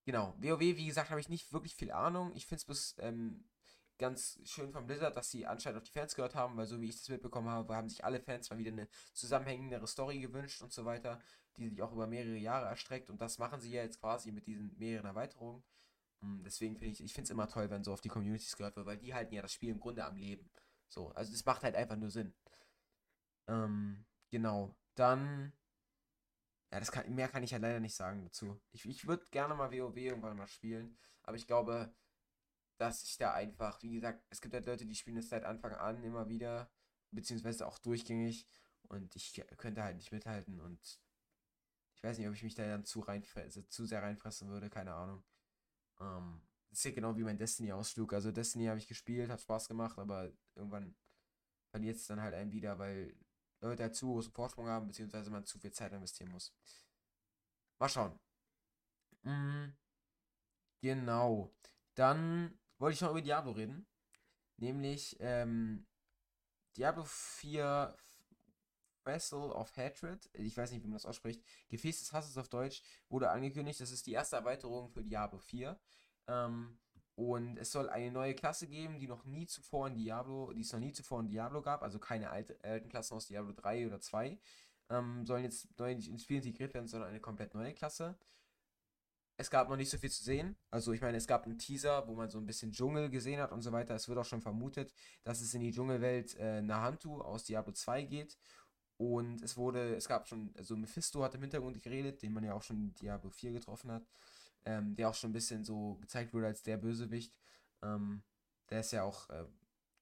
Genau, 0.06 0.36
WoW, 0.38 0.60
wie 0.60 0.86
gesagt, 0.86 1.10
habe 1.10 1.20
ich 1.20 1.30
nicht 1.30 1.52
wirklich 1.52 1.76
viel 1.76 1.92
Ahnung. 1.92 2.32
Ich 2.36 2.46
finde 2.46 2.60
es 2.60 2.66
bis 2.66 2.96
ähm, 3.00 3.44
ganz 3.98 4.40
schön 4.44 4.72
von 4.72 4.86
Blizzard, 4.86 5.16
dass 5.16 5.32
sie 5.32 5.46
anscheinend 5.46 5.78
auf 5.78 5.84
die 5.84 5.92
Fans 5.92 6.16
gehört 6.16 6.36
haben, 6.36 6.58
weil 6.58 6.68
so 6.68 6.80
wie 6.82 6.90
ich 6.90 6.98
das 6.98 7.10
mitbekommen 7.10 7.50
habe, 7.50 7.76
haben 7.76 7.90
sich 7.90 8.04
alle 8.04 8.20
Fans 8.20 8.50
mal 8.50 8.58
wieder 8.58 8.72
eine 8.72 8.88
zusammenhängendere 9.14 9.88
Story 9.88 10.20
gewünscht 10.20 10.62
und 10.62 10.74
so 10.74 10.86
weiter, 10.86 11.22
die 11.58 11.70
sich 11.70 11.82
auch 11.82 11.92
über 11.92 12.08
mehrere 12.08 12.38
Jahre 12.38 12.68
erstreckt 12.68 13.10
und 13.10 13.22
das 13.22 13.38
machen 13.40 13.60
sie 13.60 13.72
ja 13.72 13.84
jetzt 13.84 14.00
quasi 14.00 14.32
mit 14.32 14.48
diesen 14.48 14.78
mehreren 14.78 15.08
Erweiterungen. 15.08 15.64
Hm, 16.22 16.44
deswegen 16.44 16.78
finde 16.78 16.94
ich, 16.94 17.04
ich 17.04 17.14
finde 17.14 17.26
es 17.26 17.32
immer 17.32 17.48
toll, 17.48 17.70
wenn 17.70 17.84
so 17.84 17.94
auf 17.94 18.02
die 18.02 18.10
Communities 18.10 18.56
gehört 18.58 18.76
wird, 18.76 18.86
weil 18.86 18.98
die 18.98 19.14
halten 19.14 19.34
ja 19.34 19.42
das 19.42 19.54
Spiel 19.54 19.70
im 19.70 19.80
Grunde 19.80 20.06
am 20.06 20.18
Leben. 20.18 20.50
So, 20.96 21.10
also 21.10 21.34
es 21.34 21.46
macht 21.46 21.64
halt 21.64 21.76
einfach 21.76 21.98
nur 21.98 22.10
Sinn. 22.10 22.34
Ähm, 23.48 24.06
genau. 24.30 24.76
Dann 24.96 25.52
ja, 26.72 26.80
das 26.80 26.92
kann, 26.92 27.14
mehr 27.14 27.28
kann 27.28 27.44
ich 27.44 27.52
ja 27.52 27.58
leider 27.58 27.80
nicht 27.80 27.96
sagen 27.96 28.24
dazu. 28.24 28.60
Ich, 28.72 28.86
ich 28.86 29.08
würde 29.08 29.26
gerne 29.32 29.56
mal 29.56 29.72
WoW 29.72 29.96
irgendwann 29.96 30.38
mal 30.38 30.48
spielen, 30.48 30.98
aber 31.24 31.38
ich 31.38 31.48
glaube, 31.48 31.94
dass 32.78 33.04
ich 33.04 33.18
da 33.18 33.34
einfach, 33.34 33.82
wie 33.84 33.94
gesagt, 33.96 34.26
es 34.30 34.42
gibt 34.42 34.54
halt 34.54 34.66
Leute, 34.66 34.86
die 34.86 34.96
spielen 34.96 35.18
es 35.18 35.30
seit 35.30 35.46
Anfang 35.46 35.74
an 35.74 36.04
immer 36.04 36.28
wieder, 36.30 36.70
beziehungsweise 37.12 37.68
auch 37.68 37.80
durchgängig 37.80 38.48
und 38.84 39.16
ich 39.16 39.42
könnte 39.58 39.84
halt 39.84 39.96
nicht 39.98 40.12
mithalten 40.12 40.60
und 40.60 41.00
ich 41.96 42.04
weiß 42.04 42.18
nicht, 42.18 42.28
ob 42.28 42.34
ich 42.36 42.44
mich 42.44 42.56
da 42.56 42.68
dann 42.68 42.86
zu, 42.86 43.00
reinfresse, 43.00 43.68
zu 43.70 43.86
sehr 43.86 44.04
reinfressen 44.04 44.50
würde, 44.50 44.70
keine 44.70 44.94
Ahnung. 44.96 45.24
Ähm, 46.00 46.42
das 46.76 46.82
ist 46.82 46.92
ja 46.92 46.92
genau 46.92 47.16
wie 47.16 47.24
mein 47.24 47.38
Destiny-Ausflug. 47.38 48.12
Also 48.12 48.34
Destiny 48.34 48.66
habe 48.66 48.78
ich 48.78 48.88
gespielt, 48.90 49.30
hat 49.30 49.40
Spaß 49.40 49.70
gemacht, 49.70 49.98
aber 49.98 50.30
irgendwann 50.56 50.94
verliert 51.72 51.96
es 51.96 52.06
dann 52.06 52.20
halt 52.20 52.34
einen 52.34 52.52
wieder, 52.52 52.78
weil 52.78 53.16
Leute 53.62 53.84
halt 53.84 53.96
zu 53.96 54.08
großen 54.08 54.34
Vorsprung 54.34 54.68
haben, 54.68 54.86
beziehungsweise 54.86 55.30
man 55.30 55.46
zu 55.46 55.58
viel 55.58 55.72
Zeit 55.72 55.94
investieren 55.94 56.32
muss. 56.32 56.54
Mal 57.80 57.88
schauen. 57.88 58.20
Mhm. 59.24 59.74
Genau. 60.82 61.56
Dann 61.94 62.60
wollte 62.78 62.96
ich 62.96 63.02
noch 63.02 63.12
über 63.12 63.22
Diablo 63.22 63.52
reden. 63.52 63.88
Nämlich 64.58 65.16
ähm, 65.22 65.88
Diablo 66.76 67.06
4 67.06 67.96
Vessel 69.06 69.40
of 69.40 69.78
Hatred, 69.78 70.30
ich 70.34 70.58
weiß 70.58 70.72
nicht, 70.72 70.84
wie 70.84 70.88
man 70.88 70.96
das 70.96 71.06
ausspricht, 71.06 71.42
Gefäß 71.70 72.00
des 72.00 72.12
Hasses 72.12 72.38
auf 72.38 72.50
Deutsch, 72.50 72.84
wurde 73.08 73.30
angekündigt. 73.30 73.80
Das 73.80 73.92
ist 73.92 74.08
die 74.08 74.12
erste 74.12 74.36
Erweiterung 74.36 74.90
für 74.90 75.04
Diablo 75.04 75.40
4. 75.40 75.80
Ähm, 76.28 76.78
und 77.16 77.58
es 77.58 77.72
soll 77.72 77.90
eine 77.90 78.12
neue 78.12 78.36
Klasse 78.36 78.68
geben, 78.68 79.00
die 79.00 79.08
noch 79.08 79.24
nie 79.24 79.48
zuvor 79.48 79.88
in 79.88 79.96
Diablo, 79.96 80.52
die 80.52 80.62
es 80.62 80.74
noch 80.74 80.82
nie 80.82 80.92
zuvor 80.92 81.22
in 81.22 81.30
Diablo 81.30 81.62
gab, 81.62 81.82
also 81.82 81.98
keine 81.98 82.30
alte, 82.30 82.58
alten 82.62 82.90
Klassen 82.90 83.16
aus 83.16 83.28
Diablo 83.28 83.54
3 83.54 83.88
oder 83.88 84.02
2, 84.02 84.38
ähm, 84.90 85.26
sollen 85.26 85.44
jetzt 85.44 85.80
neu 85.80 85.92
ins 85.92 86.24
Spiel 86.24 86.38
integriert 86.38 86.74
werden, 86.74 86.88
sondern 86.88 87.10
eine 87.10 87.22
komplett 87.22 87.54
neue 87.54 87.74
Klasse. 87.74 88.18
Es 89.38 89.50
gab 89.50 89.70
noch 89.70 89.78
nicht 89.78 89.90
so 89.90 89.98
viel 89.98 90.12
zu 90.12 90.24
sehen. 90.24 90.58
Also 90.72 90.94
ich 90.94 91.02
meine, 91.02 91.18
es 91.18 91.28
gab 91.28 91.46
einen 91.46 91.58
Teaser, 91.58 92.08
wo 92.08 92.16
man 92.16 92.30
so 92.30 92.38
ein 92.38 92.46
bisschen 92.46 92.72
Dschungel 92.72 93.10
gesehen 93.10 93.42
hat 93.42 93.52
und 93.52 93.62
so 93.62 93.72
weiter. 93.72 93.96
Es 93.96 94.08
wird 94.08 94.18
auch 94.18 94.26
schon 94.26 94.42
vermutet, 94.42 94.94
dass 95.24 95.42
es 95.42 95.54
in 95.54 95.62
die 95.62 95.72
Dschungelwelt 95.72 96.36
äh, 96.36 96.62
Nahantu 96.62 97.22
aus 97.22 97.44
Diablo 97.44 97.74
2 97.74 98.04
geht. 98.04 98.38
Und 98.98 99.42
es 99.42 99.58
wurde, 99.58 99.96
es 99.96 100.08
gab 100.08 100.28
schon, 100.28 100.54
also 100.58 100.78
Mephisto 100.78 101.22
hat 101.22 101.36
im 101.36 101.42
Hintergrund 101.42 101.82
geredet, 101.82 102.22
den 102.22 102.32
man 102.34 102.46
ja 102.46 102.54
auch 102.54 102.64
schon 102.64 102.78
in 102.78 102.94
Diablo 102.96 103.30
4 103.30 103.52
getroffen 103.52 103.92
hat 103.92 104.06
ähm, 104.66 104.96
der 104.96 105.10
auch 105.10 105.16
schon 105.16 105.30
ein 105.30 105.34
bisschen 105.34 105.64
so 105.64 105.96
gezeigt 106.02 106.34
wurde 106.34 106.48
als 106.48 106.64
der 106.64 106.78
Bösewicht. 106.78 107.34
Ähm, 107.82 108.24
der 108.70 108.82
ist 108.82 108.92
ja 108.92 109.04
auch 109.04 109.30
äh, 109.30 109.46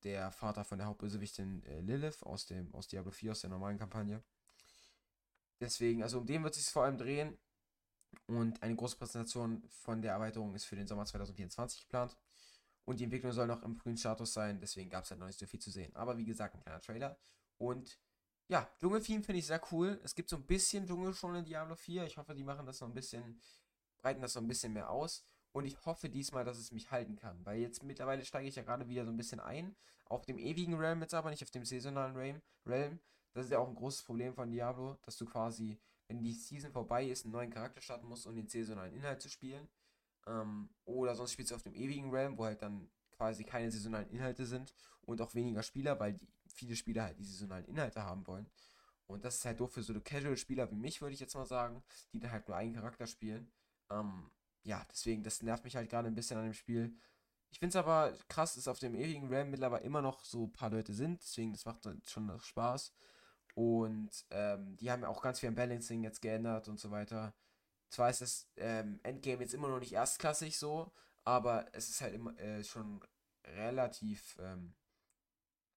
der 0.04 0.32
Vater 0.32 0.64
von 0.64 0.78
der 0.78 0.88
Hauptbösewichtin 0.88 1.64
äh, 1.64 1.82
Lilith 1.82 2.24
aus, 2.24 2.46
dem, 2.46 2.74
aus 2.74 2.88
Diablo 2.88 3.12
4, 3.12 3.32
aus 3.32 3.42
der 3.42 3.50
normalen 3.50 3.78
Kampagne. 3.78 4.24
Deswegen, 5.60 6.04
also 6.04 6.20
um 6.20 6.26
den 6.26 6.44
wird 6.44 6.56
es 6.56 6.64
sich 6.66 6.74
vor 6.74 6.84
allem 6.84 6.98
drehen. 6.98 7.38
Und 8.28 8.62
eine 8.62 8.76
große 8.76 8.98
Präsentation 8.98 9.64
von 9.70 10.02
der 10.02 10.14
Erweiterung 10.14 10.54
ist 10.56 10.66
für 10.66 10.76
den 10.76 10.88
Sommer 10.88 11.06
2024 11.06 11.82
geplant. 11.82 12.18
Und 12.86 13.00
die 13.00 13.06
Entwicklung 13.06 13.32
soll 13.32 13.48
noch 13.48 13.64
im 13.64 13.76
frühen 13.76 13.98
Status 13.98 14.34
sein, 14.34 14.60
deswegen 14.60 14.90
gab 14.90 15.06
es 15.06 15.12
halt 15.12 15.20
noch 15.20 15.28
nicht 15.28 15.40
so 15.40 15.46
viel 15.46 15.62
zu 15.62 15.72
sehen. 15.72 15.96
Aber 15.96 16.18
wie 16.18 16.26
gesagt, 16.26 16.54
ein 16.54 16.62
kleiner 16.62 16.82
Trailer. 16.82 17.18
Und 17.58 17.98
ja, 18.50 18.70
Dschungeltheme 18.80 19.24
finde 19.24 19.40
ich 19.40 19.46
sehr 19.46 19.62
cool. 19.72 20.00
Es 20.04 20.16
gibt 20.16 20.30
so 20.30 20.36
ein 20.36 20.46
bisschen 20.46 20.86
Dschungel 20.86 21.14
schon 21.14 21.36
in 21.36 21.46
Diablo 21.46 21.76
4. 21.76 22.06
Ich 22.06 22.18
hoffe, 22.18 22.36
die 22.36 22.44
machen 22.44 22.66
das 22.66 22.82
noch 22.82 22.90
ein 22.90 22.94
bisschen 22.94 23.40
breiten 24.04 24.22
das 24.22 24.34
so 24.34 24.40
ein 24.40 24.48
bisschen 24.48 24.74
mehr 24.74 24.92
aus. 24.92 25.24
Und 25.54 25.66
ich 25.66 25.84
hoffe 25.86 26.10
diesmal, 26.10 26.44
dass 26.44 26.58
es 26.58 26.72
mich 26.72 26.92
halten 26.92 27.16
kann. 27.16 27.44
Weil 27.46 27.60
jetzt 27.60 27.84
mittlerweile 27.84 28.26
steige 28.26 28.48
ich 28.48 28.56
ja 28.56 28.64
gerade 28.64 28.88
wieder 28.88 29.06
so 29.06 29.12
ein 29.12 29.18
bisschen 29.18 29.40
ein. 29.40 29.76
Auf 30.06 30.26
dem 30.26 30.38
ewigen 30.38 30.76
Realm 30.76 31.02
jetzt 31.02 31.14
aber, 31.14 31.30
nicht 31.30 31.44
auf 31.44 31.52
dem 31.52 31.64
saisonalen 31.64 32.42
Realm. 32.66 33.00
Das 33.34 33.46
ist 33.46 33.52
ja 33.52 33.60
auch 33.60 33.68
ein 33.68 33.76
großes 33.76 34.04
Problem 34.04 34.34
von 34.34 34.52
Diablo, 34.52 34.98
dass 35.04 35.18
du 35.18 35.26
quasi, 35.26 35.80
wenn 36.08 36.22
die 36.22 36.34
Season 36.34 36.72
vorbei 36.72 37.06
ist, 37.06 37.26
einen 37.26 37.34
neuen 37.34 37.50
Charakter 37.50 37.82
starten 37.82 38.08
musst, 38.08 38.28
um 38.28 38.36
den 38.36 38.48
saisonalen 38.48 38.94
Inhalt 38.94 39.22
zu 39.22 39.30
spielen. 39.30 39.68
Ähm, 40.28 40.70
oder 40.86 41.16
sonst 41.16 41.34
spielst 41.34 41.52
du 41.52 41.56
auf 41.56 41.64
dem 41.64 41.74
ewigen 41.74 42.12
Realm, 42.12 42.38
wo 42.38 42.46
halt 42.46 42.62
dann 42.62 42.90
quasi 43.12 43.44
keine 43.44 43.72
saisonalen 43.72 44.10
Inhalte 44.10 44.46
sind 44.46 44.74
und 45.02 45.22
auch 45.22 45.34
weniger 45.34 45.64
Spieler, 45.64 46.00
weil 46.00 46.14
die, 46.14 46.28
viele 46.48 46.76
Spieler 46.76 47.04
halt 47.04 47.20
die 47.20 47.26
saisonalen 47.26 47.66
Inhalte 47.66 48.04
haben 48.04 48.26
wollen. 48.28 48.50
Und 49.06 49.26
das 49.26 49.36
ist 49.36 49.46
halt 49.46 49.60
doof 49.60 49.74
für 49.74 49.84
so 49.84 49.94
Casual-Spieler 50.00 50.72
wie 50.72 50.76
mich, 50.76 51.02
würde 51.02 51.14
ich 51.14 51.20
jetzt 51.20 51.36
mal 51.36 51.46
sagen, 51.46 51.84
die 52.14 52.20
dann 52.20 52.32
halt 52.32 52.48
nur 52.48 52.58
einen 52.58 52.74
Charakter 52.74 53.06
spielen. 53.06 53.52
Ähm, 54.00 54.32
ja, 54.64 54.86
deswegen, 54.90 55.24
das 55.24 55.42
nervt 55.42 55.64
mich 55.64 55.76
halt 55.76 55.90
gerade 55.90 56.08
ein 56.08 56.16
bisschen 56.16 56.38
an 56.38 56.46
dem 56.46 56.54
Spiel. 56.54 56.96
Ich 57.52 57.60
finde 57.60 57.70
es 57.70 57.76
aber 57.76 58.14
krass, 58.30 58.56
dass 58.56 58.68
auf 58.68 58.80
dem 58.80 58.96
ewigen 58.96 59.28
Realm 59.28 59.52
mittlerweile 59.52 59.84
immer 59.84 60.02
noch 60.02 60.24
so 60.26 60.46
ein 60.46 60.54
paar 60.54 60.72
Leute 60.72 60.94
sind, 60.94 61.22
deswegen 61.22 61.52
das 61.54 61.66
macht 61.66 61.88
schon 62.08 62.26
noch 62.26 62.44
Spaß. 62.44 62.94
Und 63.56 64.26
ähm, 64.32 64.76
die 64.78 64.92
haben 64.92 65.04
ja 65.04 65.10
auch 65.10 65.22
ganz 65.22 65.40
viel 65.40 65.50
am 65.50 65.56
Balancing 65.56 66.04
jetzt 66.04 66.22
geändert 66.22 66.68
und 66.68 66.80
so 66.80 66.90
weiter. 66.92 67.34
Zwar 67.90 68.10
ist 68.10 68.22
das 68.22 68.48
ähm, 68.58 69.00
Endgame 69.04 69.42
jetzt 69.42 69.54
immer 69.54 69.68
noch 69.70 69.80
nicht 69.80 69.94
erstklassig 69.94 70.58
so, 70.58 70.92
aber 71.26 71.68
es 71.74 71.90
ist 71.90 72.02
halt 72.02 72.16
immer 72.16 72.38
äh, 72.40 72.64
schon 72.64 73.02
relativ 73.46 74.38
ähm, 74.40 74.74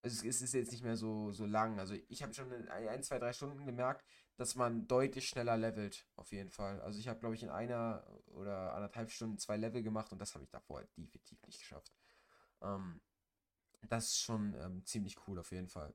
also 0.07 0.29
es 0.29 0.41
ist 0.41 0.55
jetzt 0.55 0.71
nicht 0.71 0.85
mehr 0.85 0.97
so, 0.97 1.33
so 1.33 1.47
lang. 1.47 1.81
Also 1.81 1.95
ich 2.09 2.23
habe 2.23 2.33
schon 2.33 2.51
in 2.53 2.69
ein, 2.69 3.03
zwei, 3.03 3.19
drei 3.19 3.33
Stunden 3.33 3.67
gemerkt, 3.67 4.05
dass 4.37 4.55
man 4.55 4.87
deutlich 4.87 5.29
schneller 5.29 5.57
levelt, 5.57 6.07
auf 6.17 6.33
jeden 6.33 6.51
Fall. 6.51 6.81
Also 6.83 6.99
ich 6.99 7.09
habe, 7.09 7.21
glaube 7.21 7.35
ich, 7.35 7.43
in 7.43 7.51
einer 7.51 8.07
oder 8.29 8.75
anderthalb 8.75 9.11
Stunden 9.11 9.39
zwei 9.39 9.57
Level 9.57 9.83
gemacht 9.83 10.13
und 10.13 10.19
das 10.19 10.35
habe 10.35 10.45
ich 10.45 10.51
davor 10.51 10.79
halt 10.79 10.91
definitiv 10.97 11.43
nicht 11.47 11.59
geschafft. 11.61 11.93
Ähm, 12.63 13.01
das 13.89 14.07
ist 14.07 14.21
schon 14.21 14.55
ähm, 14.61 14.85
ziemlich 14.85 15.17
cool, 15.27 15.39
auf 15.39 15.53
jeden 15.53 15.69
Fall. 15.69 15.95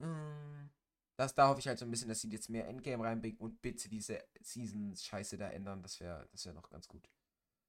Hm, 0.00 0.70
das, 1.16 1.34
da 1.34 1.48
hoffe 1.48 1.60
ich 1.60 1.68
halt 1.68 1.78
so 1.78 1.84
ein 1.84 1.90
bisschen, 1.90 2.08
dass 2.08 2.20
sie 2.20 2.30
jetzt 2.30 2.50
mehr 2.50 2.66
Endgame 2.68 3.04
reinbringen 3.04 3.38
und 3.38 3.62
bitte 3.62 3.88
diese 3.88 4.22
Season-Scheiße 4.40 5.38
da 5.38 5.48
ändern. 5.50 5.82
Das 5.82 6.00
wäre 6.00 6.28
das 6.32 6.44
wär 6.46 6.52
noch 6.54 6.70
ganz 6.70 6.88
gut. 6.88 7.08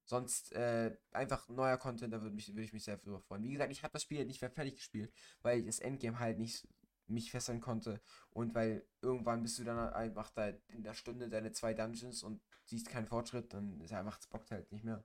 Sonst 0.06 0.52
äh, 0.54 0.96
einfach 1.12 1.48
neuer 1.50 1.78
Content, 1.78 2.14
da 2.14 2.22
würde 2.22 2.36
würd 2.36 2.60
ich 2.66 2.74
mich 2.74 2.84
sehr 2.84 2.98
drüber 2.98 3.20
freuen. 3.20 3.44
Wie 3.44 3.52
gesagt, 3.52 3.72
ich 3.72 3.84
habe 3.84 3.94
das 3.94 4.04
Spiel 4.04 4.24
nicht 4.26 4.42
mehr 4.42 4.52
fertig 4.52 4.76
gespielt, 4.76 5.12
weil 5.42 5.60
ich 5.60 5.66
das 5.66 5.80
Endgame 5.80 6.20
halt 6.20 6.38
nicht 6.38 6.68
mich 7.08 7.32
fesseln 7.32 7.62
konnte 7.62 8.02
und 8.32 8.56
weil 8.56 8.86
irgendwann 9.02 9.44
bist 9.44 9.60
du 9.60 9.64
dann 9.64 9.78
einfach 9.94 10.32
da 10.32 10.50
in 10.68 10.84
der 10.84 10.94
Stunde 10.94 11.30
deine 11.30 11.52
zwei 11.52 11.74
Dungeons 11.74 12.24
und 12.24 12.42
siehst 12.66 12.90
keinen 12.90 13.08
Fortschritt, 13.08 13.54
dann 13.54 13.80
ist 13.82 13.94
einfach 13.94 14.20
es 14.20 14.28
bockt 14.28 14.52
halt 14.52 14.72
nicht 14.72 14.84
mehr. 14.84 15.04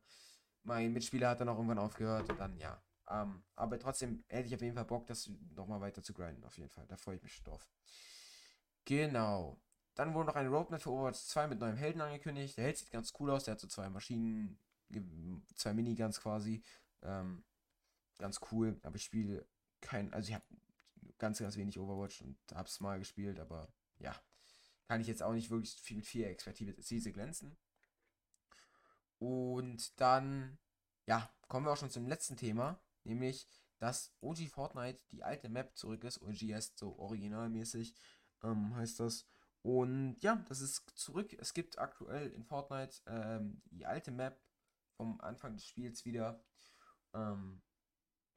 Mein 0.63 0.93
Mitspieler 0.93 1.31
hat 1.31 1.41
dann 1.41 1.49
auch 1.49 1.57
irgendwann 1.57 1.79
aufgehört 1.79 2.29
und 2.31 2.39
dann 2.39 2.57
ja. 2.59 2.83
Ähm, 3.09 3.43
aber 3.57 3.79
trotzdem 3.79 4.25
hätte 4.29 4.49
ich 4.49 4.55
auf 4.55 4.63
jeden 4.63 4.75
Fall 4.75 4.85
Bock, 4.85 5.07
das 5.07 5.31
nochmal 5.55 5.81
weiter 5.81 6.03
zu 6.03 6.15
grinden, 6.15 6.45
auf 6.45 6.57
jeden 6.59 6.71
Fall. 6.71 6.87
Da 6.87 6.97
freue 6.97 7.17
ich 7.17 7.23
mich 7.23 7.43
drauf. 7.43 7.69
Genau. 8.85 9.61
Dann 9.95 10.15
wurde 10.15 10.29
noch 10.29 10.37
eine 10.37 10.49
Roadmap 10.49 10.81
für 10.81 10.91
Overwatch 10.91 11.19
2 11.19 11.49
mit 11.49 11.59
neuem 11.59 11.77
Helden 11.77 12.01
angekündigt. 12.01 12.57
Der 12.57 12.65
Held 12.65 12.79
sieht 12.79 12.91
ganz 12.91 13.13
cool 13.19 13.31
aus, 13.31 13.45
der 13.45 13.53
hat 13.53 13.61
so 13.61 13.67
zwei 13.67 13.89
Maschinen, 13.91 14.59
zwei 15.57 15.75
Miniguns 15.75 16.21
quasi. 16.21 16.63
Ähm, 17.03 17.45
ganz 18.19 18.41
cool, 18.53 18.79
aber 18.83 18.97
ich 18.97 19.05
spiele 19.05 19.47
kein, 19.81 20.13
also 20.13 20.29
ich 20.29 20.35
habe 20.35 20.45
ganz, 21.21 21.39
ganz 21.39 21.57
wenig 21.57 21.79
Overwatch 21.79 22.23
und 22.23 22.37
habe 22.53 22.69
es 22.69 22.81
mal 22.81 22.99
gespielt, 22.99 23.39
aber 23.39 23.73
ja, 23.99 24.15
kann 24.89 25.01
ich 25.01 25.07
jetzt 25.07 25.23
auch 25.23 25.33
nicht 25.33 25.51
wirklich 25.51 25.75
viel 25.81 25.97
mit 25.97 26.07
viel 26.07 26.25
Expertise 26.25 27.13
glänzen. 27.13 27.57
Und 29.19 30.01
dann, 30.01 30.59
ja, 31.07 31.33
kommen 31.47 31.67
wir 31.67 31.73
auch 31.73 31.77
schon 31.77 31.91
zum 31.91 32.09
letzten 32.09 32.37
Thema, 32.37 32.83
nämlich, 33.05 33.47
dass 33.79 34.13
OG 34.21 34.49
Fortnite 34.49 35.01
die 35.13 35.23
alte 35.23 35.49
Map 35.49 35.77
zurück 35.77 36.03
ist, 36.05 36.21
OGS 36.23 36.73
so 36.77 36.99
originalmäßig 36.99 37.95
ähm, 38.43 38.75
heißt 38.75 39.01
das. 39.01 39.27
Und 39.63 40.17
ja, 40.23 40.37
das 40.49 40.61
ist 40.61 40.91
zurück. 40.99 41.35
Es 41.39 41.53
gibt 41.53 41.79
aktuell 41.79 42.31
in 42.31 42.45
Fortnite 42.45 43.03
ähm, 43.07 43.63
die 43.67 43.85
alte 43.85 44.11
Map 44.11 44.41
vom 44.97 45.21
Anfang 45.21 45.55
des 45.55 45.67
Spiels 45.67 46.05
wieder. 46.05 46.43
Ähm, 47.13 47.63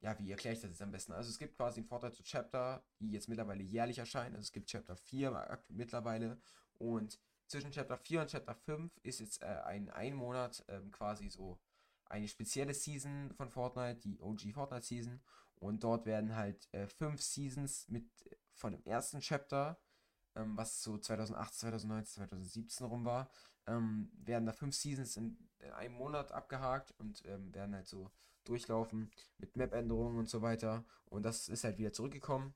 ja, 0.00 0.18
wie 0.18 0.30
erkläre 0.30 0.54
ich 0.54 0.60
das 0.60 0.70
jetzt 0.70 0.82
am 0.82 0.90
besten? 0.90 1.12
Also 1.12 1.30
es 1.30 1.38
gibt 1.38 1.56
quasi 1.56 1.80
einen 1.80 1.88
Vorteil 1.88 2.12
zu 2.12 2.22
Chapter, 2.22 2.84
die 2.98 3.10
jetzt 3.10 3.28
mittlerweile 3.28 3.62
jährlich 3.62 3.98
erscheinen. 3.98 4.34
Also 4.34 4.44
es 4.44 4.52
gibt 4.52 4.68
Chapter 4.68 4.96
4 4.96 5.60
mittlerweile 5.68 6.38
und 6.78 7.18
zwischen 7.46 7.70
Chapter 7.70 7.96
4 7.96 8.22
und 8.22 8.30
Chapter 8.30 8.54
5 8.54 8.98
ist 9.02 9.20
jetzt 9.20 9.42
äh, 9.42 9.46
ein 9.46 9.90
ein 9.90 10.14
Monat 10.14 10.64
ähm, 10.68 10.90
quasi 10.90 11.28
so 11.28 11.58
eine 12.06 12.28
spezielle 12.28 12.74
Season 12.74 13.32
von 13.34 13.48
Fortnite, 13.48 14.00
die 14.00 14.20
OG 14.20 14.52
Fortnite 14.52 14.84
Season. 14.84 15.20
Und 15.56 15.82
dort 15.82 16.04
werden 16.06 16.36
halt 16.36 16.68
äh, 16.72 16.86
fünf 16.86 17.22
Seasons 17.22 17.88
mit 17.88 18.04
von 18.52 18.72
dem 18.72 18.84
ersten 18.84 19.20
Chapter, 19.20 19.78
ähm, 20.34 20.56
was 20.56 20.82
so 20.82 20.98
2008, 20.98 21.54
2019, 21.54 22.14
2017 22.14 22.86
rum 22.86 23.04
war, 23.04 23.30
ähm, 23.66 24.10
werden 24.14 24.46
da 24.46 24.52
fünf 24.52 24.74
Seasons 24.74 25.16
in, 25.16 25.38
in, 25.58 25.70
einem 25.72 25.94
Monat 25.94 26.32
abgehakt 26.32 26.92
und 26.98 27.24
ähm, 27.26 27.54
werden 27.54 27.74
halt 27.74 27.86
so 27.86 28.10
durchlaufen 28.44 29.10
mit 29.38 29.56
Map-Änderungen 29.56 30.18
und 30.18 30.28
so 30.28 30.42
weiter. 30.42 30.84
Und 31.06 31.24
das 31.24 31.48
ist 31.48 31.64
halt 31.64 31.78
wieder 31.78 31.92
zurückgekommen. 31.92 32.54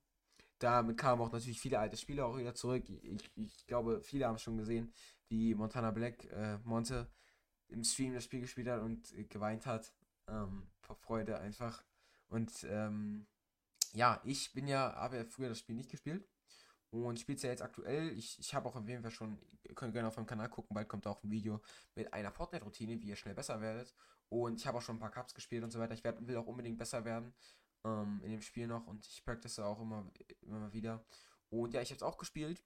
Damit 0.58 0.98
kamen 0.98 1.22
auch 1.22 1.32
natürlich 1.32 1.60
viele 1.60 1.78
alte 1.78 1.96
Spieler 1.96 2.26
auch 2.26 2.38
wieder 2.38 2.54
zurück. 2.54 2.88
Ich, 2.88 3.30
ich 3.36 3.66
glaube, 3.66 4.00
viele 4.02 4.26
haben 4.26 4.38
schon 4.38 4.56
gesehen, 4.56 4.92
wie 5.28 5.54
Montana 5.54 5.90
Black, 5.90 6.24
äh, 6.32 6.58
Monte, 6.64 7.08
im 7.68 7.84
Stream 7.84 8.14
das 8.14 8.24
Spiel 8.24 8.40
gespielt 8.40 8.68
hat 8.68 8.80
und 8.80 9.12
äh, 9.12 9.24
geweint 9.24 9.66
hat. 9.66 9.92
Ähm, 10.26 10.68
vor 10.80 10.96
Freude 10.96 11.38
einfach. 11.38 11.84
Und 12.28 12.64
ähm, 12.64 13.26
ja, 13.92 14.20
ich 14.24 14.52
bin 14.52 14.66
ja, 14.66 14.94
habe 14.94 15.16
ja 15.16 15.24
früher 15.24 15.48
das 15.48 15.58
Spiel 15.58 15.76
nicht 15.76 15.90
gespielt 15.90 16.28
und 16.90 17.20
spielt 17.20 17.42
ja 17.42 17.50
jetzt 17.50 17.62
aktuell. 17.62 18.16
Ich, 18.16 18.38
ich 18.38 18.54
habe 18.54 18.68
auch 18.68 18.76
auf 18.76 18.88
jeden 18.88 19.02
Fall 19.02 19.10
schon, 19.10 19.38
ihr 19.64 19.74
könnt 19.74 19.92
gerne 19.92 20.08
auf 20.08 20.16
meinem 20.16 20.26
Kanal 20.26 20.48
gucken, 20.48 20.74
bald 20.74 20.88
kommt 20.88 21.06
auch 21.06 21.22
ein 21.22 21.30
Video 21.30 21.60
mit 21.94 22.12
einer 22.12 22.30
Fortnite-Routine, 22.30 23.00
wie 23.00 23.08
ihr 23.08 23.16
schnell 23.16 23.34
besser 23.34 23.60
werdet. 23.60 23.94
Und 24.28 24.60
ich 24.60 24.66
habe 24.66 24.78
auch 24.78 24.82
schon 24.82 24.96
ein 24.96 25.00
paar 25.00 25.10
Cups 25.10 25.34
gespielt 25.34 25.64
und 25.64 25.70
so 25.70 25.78
weiter. 25.78 25.94
Ich 25.94 26.04
werd, 26.04 26.26
will 26.26 26.36
auch 26.36 26.46
unbedingt 26.46 26.78
besser 26.78 27.04
werden 27.04 27.34
ähm, 27.84 28.20
in 28.24 28.30
dem 28.30 28.42
Spiel 28.42 28.66
noch 28.66 28.86
und 28.86 29.06
ich 29.06 29.24
practice 29.24 29.58
auch 29.58 29.80
immer, 29.80 30.10
immer 30.42 30.72
wieder. 30.72 31.04
Und 31.50 31.74
ja, 31.74 31.80
ich 31.82 31.90
habe 31.90 31.96
es 31.96 32.02
auch 32.02 32.18
gespielt. 32.18 32.62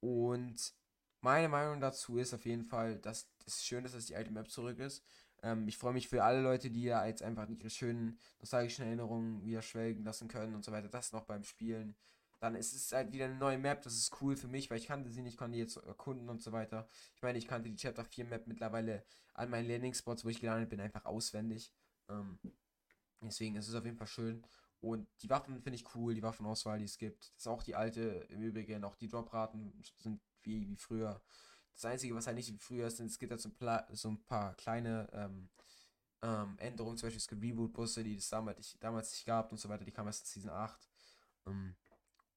Und 0.00 0.74
meine 1.20 1.48
Meinung 1.48 1.80
dazu 1.80 2.18
ist 2.18 2.34
auf 2.34 2.44
jeden 2.44 2.64
Fall, 2.64 2.98
dass 2.98 3.28
es 3.46 3.64
schön 3.64 3.84
ist, 3.84 3.94
dass 3.94 4.06
die 4.06 4.16
alte 4.16 4.32
Map 4.32 4.50
zurück 4.50 4.78
ist. 4.78 5.04
Ähm, 5.42 5.68
ich 5.68 5.78
freue 5.78 5.92
mich 5.92 6.08
für 6.08 6.24
alle 6.24 6.40
Leute, 6.40 6.70
die 6.70 6.82
ja 6.82 7.06
jetzt 7.06 7.22
einfach 7.22 7.48
ihre 7.48 7.70
schönen 7.70 8.18
nostalgischen 8.40 8.86
Erinnerungen 8.86 9.44
wieder 9.44 9.62
schwelgen 9.62 10.04
lassen 10.04 10.28
können 10.28 10.54
und 10.54 10.64
so 10.64 10.72
weiter. 10.72 10.88
Das 10.88 11.12
noch 11.12 11.24
beim 11.24 11.44
Spielen 11.44 11.94
dann 12.42 12.56
ist 12.56 12.72
es 12.74 12.90
halt 12.90 13.12
wieder 13.12 13.26
eine 13.26 13.36
neue 13.36 13.56
Map. 13.56 13.82
Das 13.82 13.94
ist 13.94 14.20
cool 14.20 14.36
für 14.36 14.48
mich, 14.48 14.68
weil 14.68 14.78
ich 14.78 14.88
kannte 14.88 15.08
sie 15.10 15.22
nicht, 15.22 15.36
konnte 15.36 15.54
die 15.54 15.62
jetzt 15.62 15.76
erkunden 15.76 16.28
und 16.28 16.42
so 16.42 16.50
weiter. 16.50 16.88
Ich 17.14 17.22
meine, 17.22 17.38
ich 17.38 17.46
kannte 17.46 17.70
die 17.70 17.76
Chapter 17.76 18.04
4 18.04 18.24
Map 18.24 18.48
mittlerweile 18.48 19.04
an 19.32 19.48
meinen 19.48 19.68
Landing 19.68 19.94
Spots, 19.94 20.24
wo 20.24 20.28
ich 20.28 20.40
gelandet 20.40 20.68
bin, 20.68 20.80
einfach 20.80 21.04
auswendig. 21.04 21.72
Ähm, 22.08 22.40
deswegen 23.22 23.54
ist 23.54 23.68
es 23.68 23.76
auf 23.76 23.84
jeden 23.84 23.96
Fall 23.96 24.08
schön. 24.08 24.42
Und 24.80 25.06
die 25.22 25.30
Waffen 25.30 25.62
finde 25.62 25.76
ich 25.76 25.94
cool, 25.94 26.14
die 26.14 26.22
Waffenauswahl, 26.24 26.80
die 26.80 26.86
es 26.86 26.98
gibt. 26.98 27.30
Das 27.36 27.42
ist 27.42 27.46
auch 27.46 27.62
die 27.62 27.76
alte, 27.76 28.26
im 28.28 28.42
Übrigen, 28.42 28.82
auch 28.82 28.96
die 28.96 29.06
Dropraten 29.06 29.80
sind 29.98 30.20
wie, 30.42 30.68
wie 30.68 30.76
früher. 30.76 31.22
Das 31.74 31.84
Einzige, 31.84 32.16
was 32.16 32.26
halt 32.26 32.36
nicht 32.36 32.52
wie 32.52 32.58
früher 32.58 32.88
ist, 32.88 32.98
es 32.98 33.20
gibt 33.20 33.30
halt 33.30 33.40
so 33.40 33.50
ein, 33.56 33.84
so 33.94 34.08
ein 34.08 34.24
paar 34.24 34.56
kleine 34.56 35.08
ähm, 35.12 35.48
ähm, 36.22 36.58
Änderungen, 36.58 36.96
zum 36.96 37.06
Beispiel 37.06 37.18
es 37.18 37.28
gibt 37.28 37.40
Reboot-Busse, 37.40 38.02
die 38.02 38.16
es 38.16 38.28
damals, 38.28 38.58
nicht, 38.58 38.82
damals 38.82 39.12
nicht 39.12 39.26
gab 39.26 39.52
und 39.52 39.58
so 39.58 39.68
weiter, 39.68 39.84
die 39.84 39.92
kamen 39.92 40.08
erst 40.08 40.26
in 40.26 40.42
Season 40.42 40.50
8. 40.50 40.88
Ähm, 41.46 41.76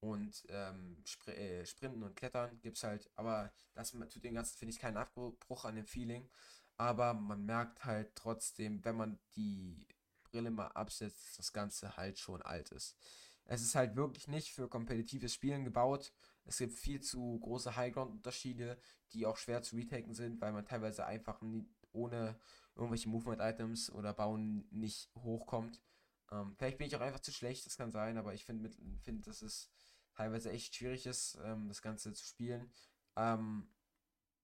und 0.06 0.44
ähm, 0.50 0.98
Spr 1.04 1.36
äh, 1.36 1.66
Sprinten 1.66 2.04
und 2.04 2.16
Klettern 2.16 2.60
gibt 2.62 2.78
es 2.78 2.84
halt, 2.84 3.10
aber 3.16 3.52
das 3.74 3.92
tut 3.92 4.24
dem 4.24 4.36
Ganzen, 4.36 4.58
finde 4.58 4.74
ich, 4.74 4.80
keinen 4.80 4.98
Abbruch 4.98 5.66
an 5.66 5.76
dem 5.76 5.88
Feeling. 5.88 6.30
Aber 6.78 7.14
man 7.14 7.46
merkt 7.46 7.86
halt 7.86 8.16
trotzdem, 8.16 8.84
wenn 8.86 8.98
man 8.98 9.20
die 9.36 9.88
Brille 10.24 10.52
mal 10.52 10.68
absetzt, 10.68 11.26
dass 11.26 11.38
das 11.38 11.54
Ganze 11.54 11.98
halt 11.98 12.20
schon 12.20 12.42
alt 12.44 12.72
ist. 12.72 12.98
Es 13.46 13.62
ist 13.62 13.76
halt 13.76 13.96
wirklich 13.96 14.28
nicht 14.28 14.52
für 14.52 14.68
kompetitives 14.68 15.34
Spielen 15.34 15.64
gebaut. 15.64 16.14
Es 16.46 16.58
gibt 16.58 16.74
viel 16.74 17.02
zu 17.02 17.40
große 17.40 17.76
Highground-Unterschiede, 17.76 18.78
die 19.14 19.26
auch 19.26 19.38
schwer 19.38 19.62
zu 19.62 19.76
retaken 19.76 20.14
sind, 20.14 20.42
weil 20.42 20.52
man 20.52 20.66
teilweise 20.66 21.06
einfach 21.06 21.42
nie, 21.42 21.68
ohne 21.94 22.38
irgendwelche 22.76 23.10
Movement-Items 23.10 23.92
oder 23.92 24.14
Bauen 24.14 24.68
nicht 24.70 25.10
hochkommt. 25.16 25.82
Ähm, 26.32 26.56
vielleicht 26.58 26.78
bin 26.78 26.88
ich 26.88 26.96
auch 26.96 27.02
einfach 27.02 27.20
zu 27.22 27.32
schlecht, 27.32 27.66
das 27.66 27.78
kann 27.78 27.92
sein, 27.92 28.18
aber 28.18 28.34
ich 28.34 28.46
finde, 28.46 28.70
find, 29.04 29.26
dass 29.28 29.42
es 29.42 29.70
teilweise 30.16 30.52
echt 30.52 30.76
schwierig 30.76 31.06
ist, 31.06 31.38
ähm, 31.44 31.68
das 31.68 31.82
Ganze 31.82 32.14
zu 32.14 32.26
spielen. 32.26 32.72
Ähm, 33.16 33.68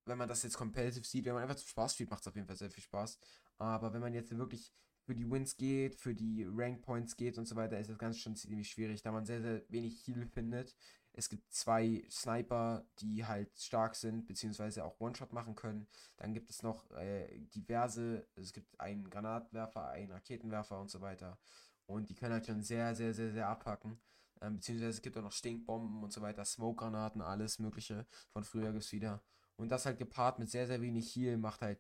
wenn 0.06 0.18
man 0.18 0.28
das 0.28 0.44
jetzt 0.44 0.58
competitive 0.58 1.06
sieht, 1.06 1.26
wenn 1.26 1.34
man 1.34 1.44
einfach 1.44 1.56
zum 1.56 1.68
Spaß 1.68 1.94
spielt, 1.94 2.10
macht 2.10 2.22
es 2.22 2.28
auf 2.28 2.36
jeden 2.36 2.48
Fall 2.48 2.56
sehr 2.58 2.72
viel 2.72 2.84
Spaß. 2.84 3.20
Aber 3.58 3.94
wenn 3.94 4.02
man 4.02 4.14
jetzt 4.14 4.36
wirklich 4.36 4.74
für 5.06 5.16
die 5.16 5.30
Wins 5.30 5.58
geht, 5.58 5.96
für 5.96 6.16
die 6.16 6.46
Rank 6.50 6.82
Points 6.82 7.16
geht 7.16 7.38
und 7.38 7.46
so 7.48 7.56
weiter, 7.56 7.80
ist 7.80 7.90
das 7.90 7.98
Ganze 7.98 8.20
schon 8.20 8.36
ziemlich 8.36 8.70
schwierig, 8.70 9.02
da 9.02 9.12
man 9.12 9.26
sehr, 9.26 9.42
sehr 9.42 9.64
wenig 9.70 10.06
Heal 10.08 10.26
findet. 10.26 10.76
Es 11.14 11.28
gibt 11.28 11.52
zwei 11.52 12.06
Sniper, 12.10 12.86
die 13.00 13.26
halt 13.26 13.58
stark 13.60 13.96
sind, 13.96 14.26
beziehungsweise 14.26 14.86
auch 14.86 15.00
One-Shot 15.00 15.34
machen 15.34 15.56
können. 15.56 15.88
Dann 16.18 16.34
gibt 16.34 16.50
es 16.50 16.64
noch 16.64 16.90
äh, 16.92 17.40
diverse, 17.54 18.28
es 18.36 18.54
gibt 18.54 18.80
einen 18.80 19.10
Granatwerfer, 19.10 19.90
einen 19.90 20.12
Raketenwerfer 20.12 20.80
und 20.80 20.90
so 20.90 21.02
weiter. 21.02 21.38
Und 21.86 22.10
die 22.10 22.16
können 22.16 22.34
halt 22.34 22.46
schon 22.46 22.62
sehr, 22.62 22.96
sehr, 22.96 23.14
sehr, 23.14 23.32
sehr 23.32 23.48
abpacken. 23.50 24.00
Ähm, 24.42 24.56
beziehungsweise 24.56 24.92
es 24.92 25.02
gibt 25.02 25.18
auch 25.18 25.22
noch 25.22 25.32
Stinkbomben 25.32 26.04
und 26.04 26.12
so 26.12 26.22
weiter, 26.22 26.44
Smoke-Granaten, 26.44 27.22
alles 27.22 27.60
Mögliche. 27.60 28.06
Von 28.34 28.44
früher 28.44 28.72
gibt 28.72 28.84
es 28.84 28.92
wieder. 28.92 29.24
Und 29.56 29.70
das 29.70 29.86
halt 29.86 30.00
gepaart 30.00 30.40
mit 30.40 30.50
sehr, 30.50 30.68
sehr 30.68 30.82
wenig 30.82 31.16
Heal 31.16 31.38
macht 31.38 31.62
halt 31.62 31.80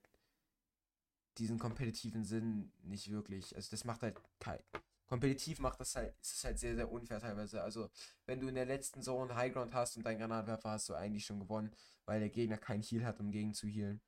diesen 1.37 1.57
kompetitiven 1.57 2.23
Sinn 2.23 2.71
nicht 2.83 3.09
wirklich. 3.09 3.55
Also 3.55 3.71
das 3.71 3.83
macht 3.83 4.01
halt 4.03 4.21
kein. 4.39 4.59
Kompetitiv 5.07 5.59
macht 5.59 5.79
das 5.79 5.95
halt, 5.95 6.15
ist 6.21 6.37
es 6.37 6.43
halt 6.43 6.59
sehr, 6.59 6.75
sehr 6.75 6.89
unfair 6.89 7.19
teilweise. 7.19 7.61
Also, 7.61 7.89
wenn 8.25 8.39
du 8.39 8.47
in 8.47 8.55
der 8.55 8.65
letzten 8.65 9.01
Zone 9.01 9.35
Highground 9.35 9.73
hast 9.73 9.97
und 9.97 10.05
deinen 10.05 10.19
Granatwerfer 10.19 10.69
hast 10.69 10.87
du 10.87 10.93
eigentlich 10.93 11.25
schon 11.25 11.39
gewonnen, 11.39 11.75
weil 12.05 12.21
der 12.21 12.29
Gegner 12.29 12.57
keinen 12.57 12.81
Heal 12.81 13.03
hat, 13.03 13.19
um 13.19 13.29
gegen 13.31 13.53
zu 13.53 13.67
healen. 13.67 13.99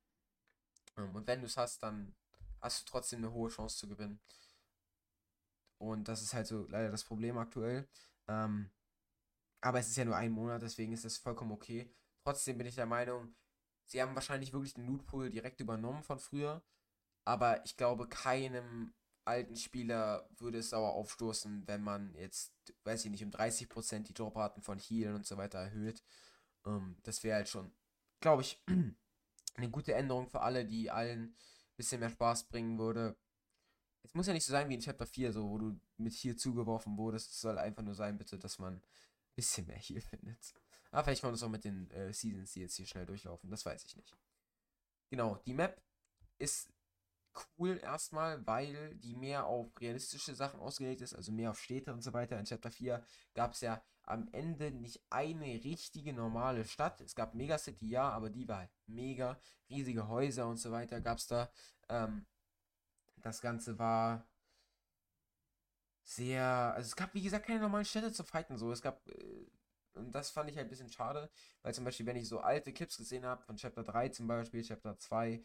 Ähm, 0.96 1.14
und 1.14 1.28
wenn 1.28 1.42
du 1.42 1.48
es 1.48 1.58
hast, 1.58 1.84
dann 1.84 2.16
hast 2.62 2.82
du 2.82 2.92
trotzdem 2.92 3.20
eine 3.20 3.34
hohe 3.34 3.50
Chance 3.50 3.78
zu 3.80 3.90
gewinnen. 3.90 4.22
Und 5.78 6.08
das 6.08 6.22
ist 6.22 6.34
halt 6.34 6.48
so 6.48 6.66
leider 6.70 6.90
das 6.90 7.04
Problem 7.04 7.38
aktuell. 7.38 7.90
Ähm, 8.28 8.70
aber 9.62 9.80
es 9.80 9.90
ist 9.90 9.98
ja 9.98 10.06
nur 10.06 10.18
ein 10.18 10.32
Monat, 10.32 10.62
deswegen 10.62 10.94
ist 10.94 11.06
das 11.06 11.18
vollkommen 11.18 11.52
okay. 11.52 11.90
Trotzdem 12.24 12.58
bin 12.58 12.68
ich 12.68 12.76
der 12.76 12.86
Meinung, 12.86 13.36
sie 13.86 14.02
haben 14.02 14.16
wahrscheinlich 14.16 14.54
wirklich 14.54 14.74
den 14.74 14.86
Lootpool 14.86 15.30
direkt 15.30 15.60
übernommen 15.60 16.04
von 16.04 16.20
früher. 16.20 16.64
Aber 17.26 17.64
ich 17.66 17.78
glaube, 17.78 18.08
keinem 18.08 18.94
alten 19.26 19.56
Spieler 19.56 20.30
würde 20.38 20.60
es 20.60 20.72
sauer 20.72 20.94
aufstoßen, 20.94 21.68
wenn 21.68 21.82
man 21.82 22.14
jetzt, 22.16 22.54
weiß 22.84 23.06
ich 23.06 23.12
nicht, 23.12 23.24
um 23.24 23.32
30% 23.32 24.08
die 24.08 24.14
Dropraten 24.14 24.62
von 24.62 24.80
Heal 24.80 25.14
und 25.14 25.26
so 25.26 25.38
weiter 25.38 25.60
erhöht. 25.60 26.04
Ähm, 26.66 26.98
das 27.04 27.24
wäre 27.24 27.38
halt 27.38 27.50
schon, 27.50 27.72
glaube 28.20 28.42
ich, 28.42 28.62
eine 29.56 29.70
gute 29.70 29.94
Änderung 29.94 30.28
für 30.28 30.42
alle, 30.42 30.66
die 30.66 30.92
allen 30.92 31.22
ein 31.24 31.36
bisschen 31.78 32.00
mehr 32.02 32.10
Spaß 32.10 32.50
bringen 32.50 32.78
würde. 32.78 33.16
Es 34.04 34.14
muss 34.14 34.28
ja 34.28 34.34
nicht 34.34 34.46
so 34.46 34.52
sein 34.52 34.70
wie 34.70 34.76
in 34.76 34.82
Chapter 34.82 35.06
4, 35.06 35.32
so, 35.32 35.50
wo 35.50 35.58
du 35.58 35.80
mit 35.98 36.14
Heal 36.14 36.36
zugeworfen 36.36 36.98
wurdest. 36.98 37.32
Es 37.32 37.42
soll 37.42 37.58
einfach 37.58 37.84
nur 37.84 37.96
sein, 37.96 38.18
bitte, 38.18 38.38
dass 38.38 38.60
man 38.60 38.76
ein 38.76 38.82
bisschen 39.36 39.66
mehr 39.66 39.78
Heal 39.78 40.02
findet. 40.10 40.54
Aber 40.92 41.04
vielleicht 41.04 41.22
kann 41.22 41.30
man 41.30 41.36
das 41.36 41.44
auch 41.44 41.50
mit 41.50 41.64
den 41.64 41.90
äh, 41.92 42.14
Seasons, 42.14 42.54
die 42.54 42.62
jetzt 42.62 42.76
hier 42.76 42.86
schnell 42.86 43.06
durchlaufen. 43.06 43.50
Das 43.50 43.66
weiß 43.66 43.84
ich 43.86 43.96
nicht. 43.96 44.16
Genau, 45.10 45.38
die 45.46 45.54
Map 45.54 45.82
ist 46.38 46.70
cool 47.58 47.80
erstmal, 47.82 48.46
weil 48.46 48.96
die 48.96 49.16
mehr 49.16 49.46
auf 49.46 49.68
realistische 49.80 50.36
Sachen 50.36 50.60
ausgelegt 50.60 51.02
ist, 51.02 51.16
also 51.16 51.32
mehr 51.32 51.52
auf 51.52 51.60
Städte 51.60 51.94
und 51.94 52.02
so 52.02 52.14
weiter. 52.14 52.38
In 52.40 52.46
Chapter 52.46 52.72
4 52.72 53.04
gab 53.34 53.54
es 53.54 53.62
ja 53.62 53.82
am 54.04 54.28
Ende 54.34 54.72
nicht 54.72 55.02
eine 55.10 55.46
richtige 55.64 56.14
normale 56.14 56.66
Stadt. 56.66 57.02
Es 57.02 57.16
gab 57.16 57.34
Megacity, 57.34 57.88
ja, 57.88 58.10
aber 58.10 58.30
die 58.30 58.48
war 58.48 58.60
halt 58.60 58.72
mega. 58.86 59.40
Riesige 59.70 60.08
Häuser 60.08 60.48
und 60.48 60.58
so 60.58 60.72
weiter 60.72 61.02
gab 61.02 61.18
es 61.18 61.28
da. 61.28 61.50
Ähm, 61.90 62.26
das 63.24 63.42
Ganze 63.42 63.80
war 63.80 64.28
sehr. 66.04 66.44
Also 66.76 66.88
es 66.88 66.96
gab, 66.96 67.14
wie 67.14 67.22
gesagt, 67.24 67.46
keine 67.48 67.60
normalen 67.62 67.86
Städte 67.86 68.12
zu 68.12 68.24
fighten. 68.24 68.58
So. 68.58 68.72
Es 68.72 68.82
gab. 68.82 69.08
Äh, 69.08 69.48
und 69.96 70.12
das 70.14 70.32
fand 70.32 70.50
ich 70.50 70.58
halt 70.58 70.68
ein 70.68 70.70
bisschen 70.72 70.90
schade, 70.90 71.30
weil 71.62 71.74
zum 71.74 71.86
Beispiel, 71.86 72.08
wenn 72.08 72.16
ich 72.16 72.28
so 72.28 72.40
alte 72.40 72.74
Clips 72.74 72.98
gesehen 72.98 73.26
habe, 73.26 73.44
von 73.44 73.58
Chapter 73.58 73.84
3 73.84 74.10
zum 74.10 74.26
Beispiel, 74.28 74.64
Chapter 74.64 74.98
2, 74.98 75.44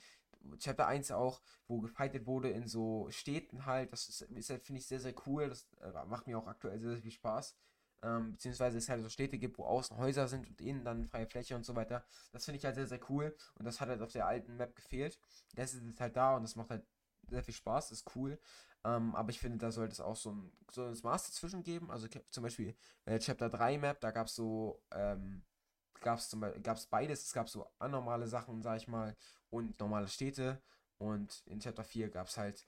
Chapter 0.58 0.86
1 0.86 1.10
auch, 1.10 1.42
wo 1.66 1.80
gefightet 1.80 2.26
wurde 2.26 2.48
in 2.50 2.66
so 2.66 3.08
Städten 3.10 3.66
halt. 3.66 3.92
Das 3.92 4.08
ist, 4.08 4.22
ist 4.22 4.50
halt, 4.50 4.64
finde 4.64 4.80
ich, 4.80 4.86
sehr, 4.86 5.00
sehr 5.00 5.14
cool. 5.26 5.48
Das 5.50 5.68
äh, 5.80 6.04
macht 6.06 6.26
mir 6.26 6.38
auch 6.38 6.46
aktuell 6.46 6.78
sehr, 6.78 6.92
sehr 6.92 7.02
viel 7.02 7.10
Spaß. 7.10 7.56
Ähm, 8.02 8.32
beziehungsweise 8.32 8.78
es 8.78 8.88
halt 8.88 9.02
so 9.02 9.08
Städte 9.08 9.38
gibt, 9.38 9.58
wo 9.58 9.64
außen 9.64 9.96
Häuser 9.98 10.28
sind 10.28 10.48
und 10.48 10.60
innen 10.60 10.84
dann 10.84 11.08
freie 11.08 11.26
Fläche 11.26 11.56
und 11.56 11.64
so 11.66 11.74
weiter. 11.74 12.04
Das 12.32 12.44
finde 12.44 12.58
ich 12.58 12.64
halt 12.64 12.76
sehr, 12.76 12.86
sehr 12.86 13.00
cool. 13.10 13.36
Und 13.56 13.64
das 13.66 13.80
hat 13.80 13.88
halt 13.88 14.00
auf 14.02 14.12
der 14.12 14.26
alten 14.26 14.56
Map 14.56 14.74
gefehlt. 14.76 15.18
Das 15.56 15.74
ist 15.74 16.00
halt 16.00 16.16
da 16.16 16.36
und 16.36 16.42
das 16.42 16.56
macht 16.56 16.70
halt 16.70 16.86
sehr 17.30 17.42
viel 17.42 17.54
Spaß, 17.54 17.92
ist 17.92 18.14
cool. 18.16 18.38
Ähm, 18.84 19.14
aber 19.14 19.30
ich 19.30 19.38
finde, 19.38 19.58
da 19.58 19.70
sollte 19.70 19.92
es 19.92 20.00
auch 20.00 20.16
so 20.16 20.32
ein, 20.32 20.52
so 20.70 20.84
ein 20.84 20.96
Maß 21.02 21.24
dazwischen 21.26 21.62
geben. 21.62 21.90
Also 21.90 22.08
zum 22.30 22.42
Beispiel 22.42 22.76
bei 23.04 23.12
der 23.12 23.20
Chapter 23.20 23.48
3 23.50 23.78
Map, 23.78 24.00
da 24.00 24.10
gab 24.10 24.28
es 24.28 24.34
so, 24.34 24.82
ähm, 24.92 25.42
gab 26.00 26.18
es 26.18 26.36
gab's 26.62 26.86
beides. 26.86 27.24
Es 27.24 27.32
gab 27.32 27.48
so 27.48 27.70
anormale 27.78 28.28
Sachen, 28.28 28.62
sag 28.62 28.78
ich 28.78 28.88
mal, 28.88 29.16
und 29.50 29.78
normale 29.80 30.08
Städte. 30.08 30.62
Und 30.98 31.42
in 31.46 31.60
Chapter 31.60 31.84
4 31.84 32.10
gab 32.10 32.28
es 32.28 32.36
halt 32.36 32.66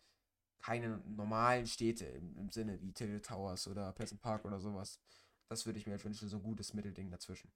keine 0.61 0.99
normalen 1.07 1.67
Städte 1.67 2.07
im, 2.07 2.37
im 2.37 2.51
Sinne 2.51 2.81
wie 2.83 2.93
Tilted 2.93 3.25
Towers 3.25 3.67
oder 3.69 3.93
Pleasant 3.93 4.21
Park 4.21 4.45
oder 4.45 4.61
sowas. 4.61 5.01
Das 5.49 5.67
würde 5.67 5.79
ich 5.79 5.87
mir 5.87 5.93
halt 5.93 6.05
wünschen, 6.05 6.29
so 6.29 6.37
ein 6.37 6.43
gutes 6.43 6.75
Mittelding 6.75 7.11
dazwischen. 7.11 7.51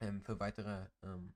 Ähm, 0.00 0.22
für 0.22 0.38
weitere, 0.40 0.86
ähm, 1.02 1.34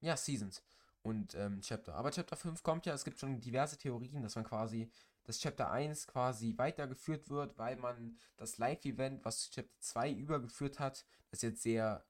ja, 0.00 0.16
Seasons 0.16 0.62
und 1.04 1.34
ähm, 1.34 1.60
Chapter. 1.60 1.94
Aber 1.94 2.10
Chapter 2.10 2.34
5 2.34 2.62
kommt 2.62 2.86
ja, 2.86 2.94
es 2.94 3.04
gibt 3.04 3.18
schon 3.18 3.38
diverse 3.40 3.76
Theorien, 3.76 4.22
dass 4.22 4.36
man 4.36 4.44
quasi 4.44 4.90
das 5.24 5.38
Chapter 5.38 5.70
1 5.70 6.06
quasi 6.06 6.56
weitergeführt 6.56 7.28
wird, 7.28 7.56
weil 7.58 7.76
man 7.76 8.16
das 8.36 8.58
Live-Event, 8.58 9.24
was 9.24 9.42
zu 9.42 9.50
Chapter 9.52 9.80
2 9.80 10.12
übergeführt 10.12 10.78
hat, 10.80 11.04
das 11.30 11.38
ist 11.38 11.42
jetzt 11.42 11.62
sehr 11.62 12.04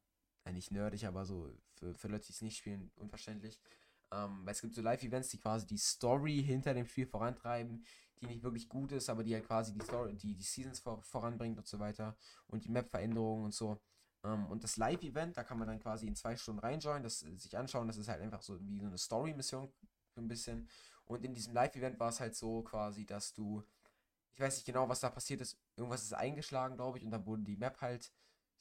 nicht 0.53 0.71
nerdig, 0.71 1.07
aber 1.07 1.25
so 1.25 1.51
für, 1.75 1.95
für 1.95 2.09
Leute, 2.09 2.27
die 2.27 2.33
es 2.33 2.43
nicht 2.43 2.57
spielen, 2.59 2.91
unverständlich. 2.97 3.59
Ähm, 4.13 4.45
weil 4.45 4.53
es 4.53 4.61
gibt 4.61 4.75
so 4.75 4.83
Live-Events, 4.83 5.31
die 5.31 5.39
quasi 5.39 5.67
die 5.67 5.79
Story 5.79 6.43
hinter 6.45 6.75
dem 6.75 6.87
Spiel 6.87 7.07
vorantreiben, 7.07 7.85
die 8.21 8.27
nicht 8.27 8.43
wirklich 8.43 8.69
gut 8.69 8.93
ist, 8.93 9.09
aber 9.09 9.25
die 9.25 9.35
halt 9.35 9.47
quasi 9.47 9.73
die 9.73 9.81
Story, 9.81 10.15
die, 10.15 10.35
die 10.35 10.45
Seasons 10.45 10.81
vor, 10.81 11.03
voranbringt 11.03 11.59
und 11.59 11.67
so 11.67 11.81
weiter 11.81 12.17
und 12.47 12.65
die 12.65 12.71
Map-Veränderungen 12.71 13.47
und 13.47 13.55
so. 13.55 13.81
Ähm, 14.25 14.47
und 14.47 14.65
das 14.65 14.77
Live-Event, 14.77 15.37
da 15.37 15.45
kann 15.45 15.59
man 15.59 15.69
dann 15.69 15.81
quasi 15.81 16.07
in 16.07 16.17
zwei 16.17 16.37
Stunden 16.37 16.61
reinjoinen, 16.61 17.03
das 17.03 17.21
sich 17.21 17.57
anschauen, 17.57 17.87
das 17.87 17.99
ist 17.99 18.09
halt 18.09 18.21
einfach 18.21 18.43
so 18.43 18.59
wie 18.61 18.81
so 18.81 18.87
eine 18.87 18.99
Story-Mission, 18.99 19.73
ein 20.17 20.29
bisschen. 20.29 20.69
Und 21.05 21.25
in 21.25 21.35
diesem 21.35 21.55
Live-Event 21.55 22.01
war 22.01 22.09
es 22.09 22.21
halt 22.21 22.35
so 22.35 22.63
quasi, 22.63 23.05
dass 23.05 23.35
du, 23.35 23.63
ich 24.33 24.41
weiß 24.41 24.57
nicht 24.57 24.67
genau, 24.67 24.89
was 24.89 25.01
da 25.01 25.11
passiert 25.11 25.41
ist, 25.41 25.59
irgendwas 25.77 26.03
ist 26.03 26.15
eingeschlagen, 26.15 26.77
glaube 26.77 26.99
ich, 26.99 27.05
und 27.05 27.11
dann 27.11 27.27
wurde 27.27 27.43
die 27.43 27.57
Map 27.57 27.81
halt 27.81 28.13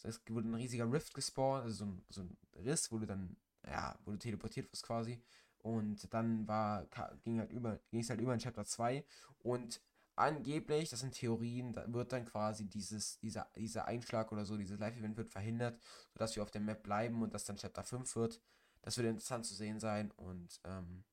heißt, 0.05 0.29
wurde 0.29 0.49
ein 0.49 0.55
riesiger 0.55 0.91
Rift 0.91 1.13
gespawnt, 1.13 1.63
also 1.63 1.85
so 1.85 1.85
ein, 1.85 2.05
so 2.09 2.21
ein 2.21 2.37
Riss, 2.65 2.91
wo 2.91 2.99
du 2.99 3.05
dann, 3.05 3.35
ja, 3.65 3.97
wo 4.05 4.11
du 4.11 4.17
teleportiert 4.17 4.71
wirst 4.71 4.83
quasi. 4.83 5.21
Und 5.59 6.13
dann 6.13 6.47
war, 6.47 6.85
ging 7.23 7.39
halt 7.39 7.49
ging 7.89 8.01
es 8.01 8.09
halt 8.09 8.19
über 8.19 8.33
in 8.33 8.39
Chapter 8.39 8.65
2 8.65 9.05
und 9.39 9.81
angeblich, 10.15 10.89
das 10.89 10.99
sind 10.99 11.13
Theorien, 11.13 11.73
da 11.73 11.91
wird 11.91 12.11
dann 12.11 12.25
quasi 12.25 12.65
dieses, 12.65 13.19
dieser, 13.19 13.47
dieser 13.55 13.85
Einschlag 13.85 14.31
oder 14.31 14.45
so, 14.45 14.57
dieses 14.57 14.79
Live-Event 14.79 15.17
wird 15.17 15.29
verhindert, 15.29 15.79
sodass 16.11 16.35
wir 16.35 16.43
auf 16.43 16.51
der 16.51 16.61
Map 16.61 16.83
bleiben 16.83 17.21
und 17.21 17.33
das 17.33 17.45
dann 17.45 17.57
Chapter 17.57 17.83
5 17.83 18.15
wird. 18.15 18.41
Das 18.81 18.97
wird 18.97 19.07
interessant 19.07 19.45
zu 19.45 19.55
sehen 19.55 19.79
sein 19.79 20.11
und 20.11 20.59
ähm, 20.65 21.03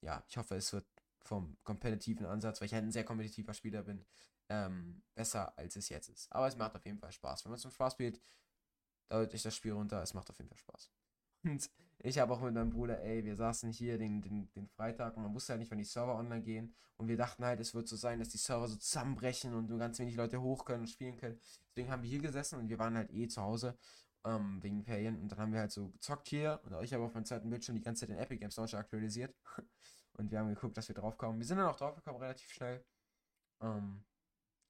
ja, 0.00 0.24
ich 0.28 0.36
hoffe, 0.36 0.54
es 0.56 0.72
wird 0.72 0.86
vom 1.22 1.56
kompetitiven 1.64 2.26
Ansatz, 2.26 2.60
weil 2.60 2.66
ich 2.66 2.74
halt 2.74 2.84
ein 2.84 2.92
sehr 2.92 3.04
kompetitiver 3.04 3.52
Spieler 3.54 3.82
bin, 3.82 4.04
ähm, 4.48 5.02
besser 5.14 5.56
als 5.58 5.76
es 5.76 5.88
jetzt 5.88 6.08
ist. 6.08 6.32
Aber 6.32 6.46
es 6.46 6.56
macht 6.56 6.74
auf 6.74 6.84
jeden 6.84 6.98
Fall 6.98 7.12
Spaß. 7.12 7.44
Wenn 7.44 7.50
man 7.50 7.58
zum 7.58 7.70
Spaß 7.70 7.92
spielt, 7.92 8.20
dauert 9.08 9.32
sich 9.32 9.42
das 9.42 9.54
Spiel 9.54 9.72
runter. 9.72 10.02
Es 10.02 10.14
macht 10.14 10.30
auf 10.30 10.38
jeden 10.38 10.48
Fall 10.48 10.58
Spaß. 10.58 10.90
Und 11.44 11.70
Ich 12.02 12.18
habe 12.18 12.32
auch 12.32 12.40
mit 12.40 12.54
meinem 12.54 12.70
Bruder, 12.70 13.02
ey, 13.02 13.24
wir 13.24 13.36
saßen 13.36 13.72
hier 13.72 13.98
den, 13.98 14.22
den, 14.22 14.50
den 14.52 14.66
Freitag 14.68 15.16
und 15.16 15.22
man 15.22 15.34
wusste 15.34 15.52
halt 15.52 15.60
nicht, 15.60 15.70
wann 15.70 15.78
die 15.78 15.84
Server 15.84 16.16
online 16.16 16.42
gehen. 16.42 16.74
Und 16.96 17.08
wir 17.08 17.16
dachten 17.18 17.44
halt, 17.44 17.60
es 17.60 17.74
wird 17.74 17.88
so 17.88 17.96
sein, 17.96 18.18
dass 18.18 18.30
die 18.30 18.38
Server 18.38 18.68
so 18.68 18.76
zusammenbrechen 18.76 19.52
und 19.52 19.68
nur 19.68 19.78
ganz 19.78 19.98
wenig 19.98 20.16
Leute 20.16 20.40
hoch 20.40 20.64
können 20.64 20.82
und 20.82 20.86
spielen 20.88 21.18
können. 21.18 21.38
Deswegen 21.68 21.90
haben 21.90 22.02
wir 22.02 22.08
hier 22.08 22.20
gesessen 22.20 22.58
und 22.58 22.68
wir 22.70 22.78
waren 22.78 22.96
halt 22.96 23.10
eh 23.10 23.28
zu 23.28 23.42
Hause 23.42 23.76
ähm, 24.24 24.62
wegen 24.62 24.82
Ferien. 24.82 25.20
Und 25.20 25.30
dann 25.30 25.38
haben 25.38 25.52
wir 25.52 25.60
halt 25.60 25.72
so 25.72 25.90
gezockt 25.90 26.28
hier 26.28 26.60
und 26.64 26.82
ich 26.82 26.94
habe 26.94 27.04
auf 27.04 27.12
meinem 27.12 27.26
zweiten 27.26 27.50
Bildschirm 27.50 27.76
die 27.76 27.82
ganze 27.82 28.00
Zeit 28.00 28.10
den 28.10 28.18
Epic 28.18 28.38
Games 28.38 28.56
Launcher 28.56 28.78
aktualisiert. 28.78 29.34
und 30.14 30.30
wir 30.30 30.38
haben 30.38 30.48
geguckt, 30.48 30.78
dass 30.78 30.88
wir 30.88 30.94
draufkommen. 30.94 31.38
Wir 31.38 31.46
sind 31.46 31.58
dann 31.58 31.66
auch 31.68 31.76
draufgekommen, 31.76 32.20
relativ 32.20 32.50
schnell. 32.50 32.82
Ähm, 33.60 34.04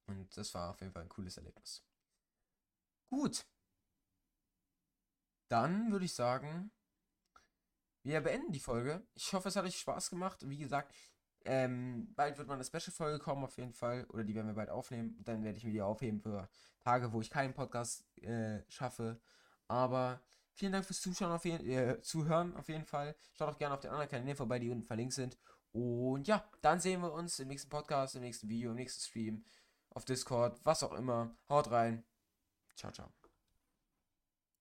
und 0.07 0.35
das 0.35 0.53
war 0.53 0.71
auf 0.71 0.81
jeden 0.81 0.91
Fall 0.91 1.03
ein 1.03 1.09
cooles 1.09 1.37
Erlebnis. 1.37 1.81
Gut. 3.09 3.45
Dann 5.49 5.91
würde 5.91 6.05
ich 6.05 6.13
sagen, 6.13 6.71
wir 8.03 8.21
beenden 8.21 8.51
die 8.51 8.59
Folge. 8.59 9.05
Ich 9.13 9.33
hoffe, 9.33 9.49
es 9.49 9.55
hat 9.55 9.65
euch 9.65 9.77
Spaß 9.77 10.09
gemacht. 10.09 10.49
Wie 10.49 10.57
gesagt, 10.57 10.93
ähm, 11.45 12.13
bald 12.15 12.37
wird 12.37 12.47
mal 12.47 12.55
eine 12.55 12.63
Special-Folge 12.63 13.19
kommen, 13.19 13.43
auf 13.43 13.57
jeden 13.57 13.73
Fall. 13.73 14.05
Oder 14.09 14.23
die 14.23 14.35
werden 14.35 14.47
wir 14.47 14.55
bald 14.55 14.69
aufnehmen. 14.69 15.17
Dann 15.23 15.43
werde 15.43 15.57
ich 15.57 15.63
mir 15.63 15.71
die 15.71 15.81
aufheben 15.81 16.19
für 16.19 16.49
Tage, 16.83 17.11
wo 17.13 17.21
ich 17.21 17.29
keinen 17.29 17.53
Podcast 17.53 18.05
äh, 18.21 18.63
schaffe. 18.69 19.19
Aber 19.67 20.21
vielen 20.53 20.73
Dank 20.73 20.85
fürs 20.85 21.01
Zuschauen 21.01 21.31
auf 21.31 21.45
jeden, 21.45 21.67
äh, 21.67 22.01
Zuhören 22.01 22.55
auf 22.55 22.69
jeden 22.69 22.85
Fall. 22.85 23.15
Schaut 23.33 23.49
auch 23.49 23.57
gerne 23.57 23.75
auf 23.75 23.81
den 23.81 23.91
anderen 23.91 24.09
Kanälen 24.09 24.35
vorbei, 24.35 24.59
die 24.59 24.69
unten 24.69 24.83
verlinkt 24.83 25.13
sind. 25.13 25.37
Und 25.71 26.27
ja, 26.27 26.49
dann 26.61 26.79
sehen 26.79 27.01
wir 27.01 27.13
uns 27.13 27.39
im 27.39 27.47
nächsten 27.47 27.69
Podcast, 27.69 28.15
im 28.15 28.21
nächsten 28.21 28.49
Video, 28.49 28.71
im 28.71 28.75
nächsten 28.75 29.01
Stream, 29.01 29.45
auf 29.89 30.05
Discord, 30.05 30.59
was 30.65 30.83
auch 30.83 30.93
immer. 30.93 31.35
Haut 31.49 31.71
rein. 31.71 32.03
Ciao, 32.75 32.91
ciao. 32.91 33.20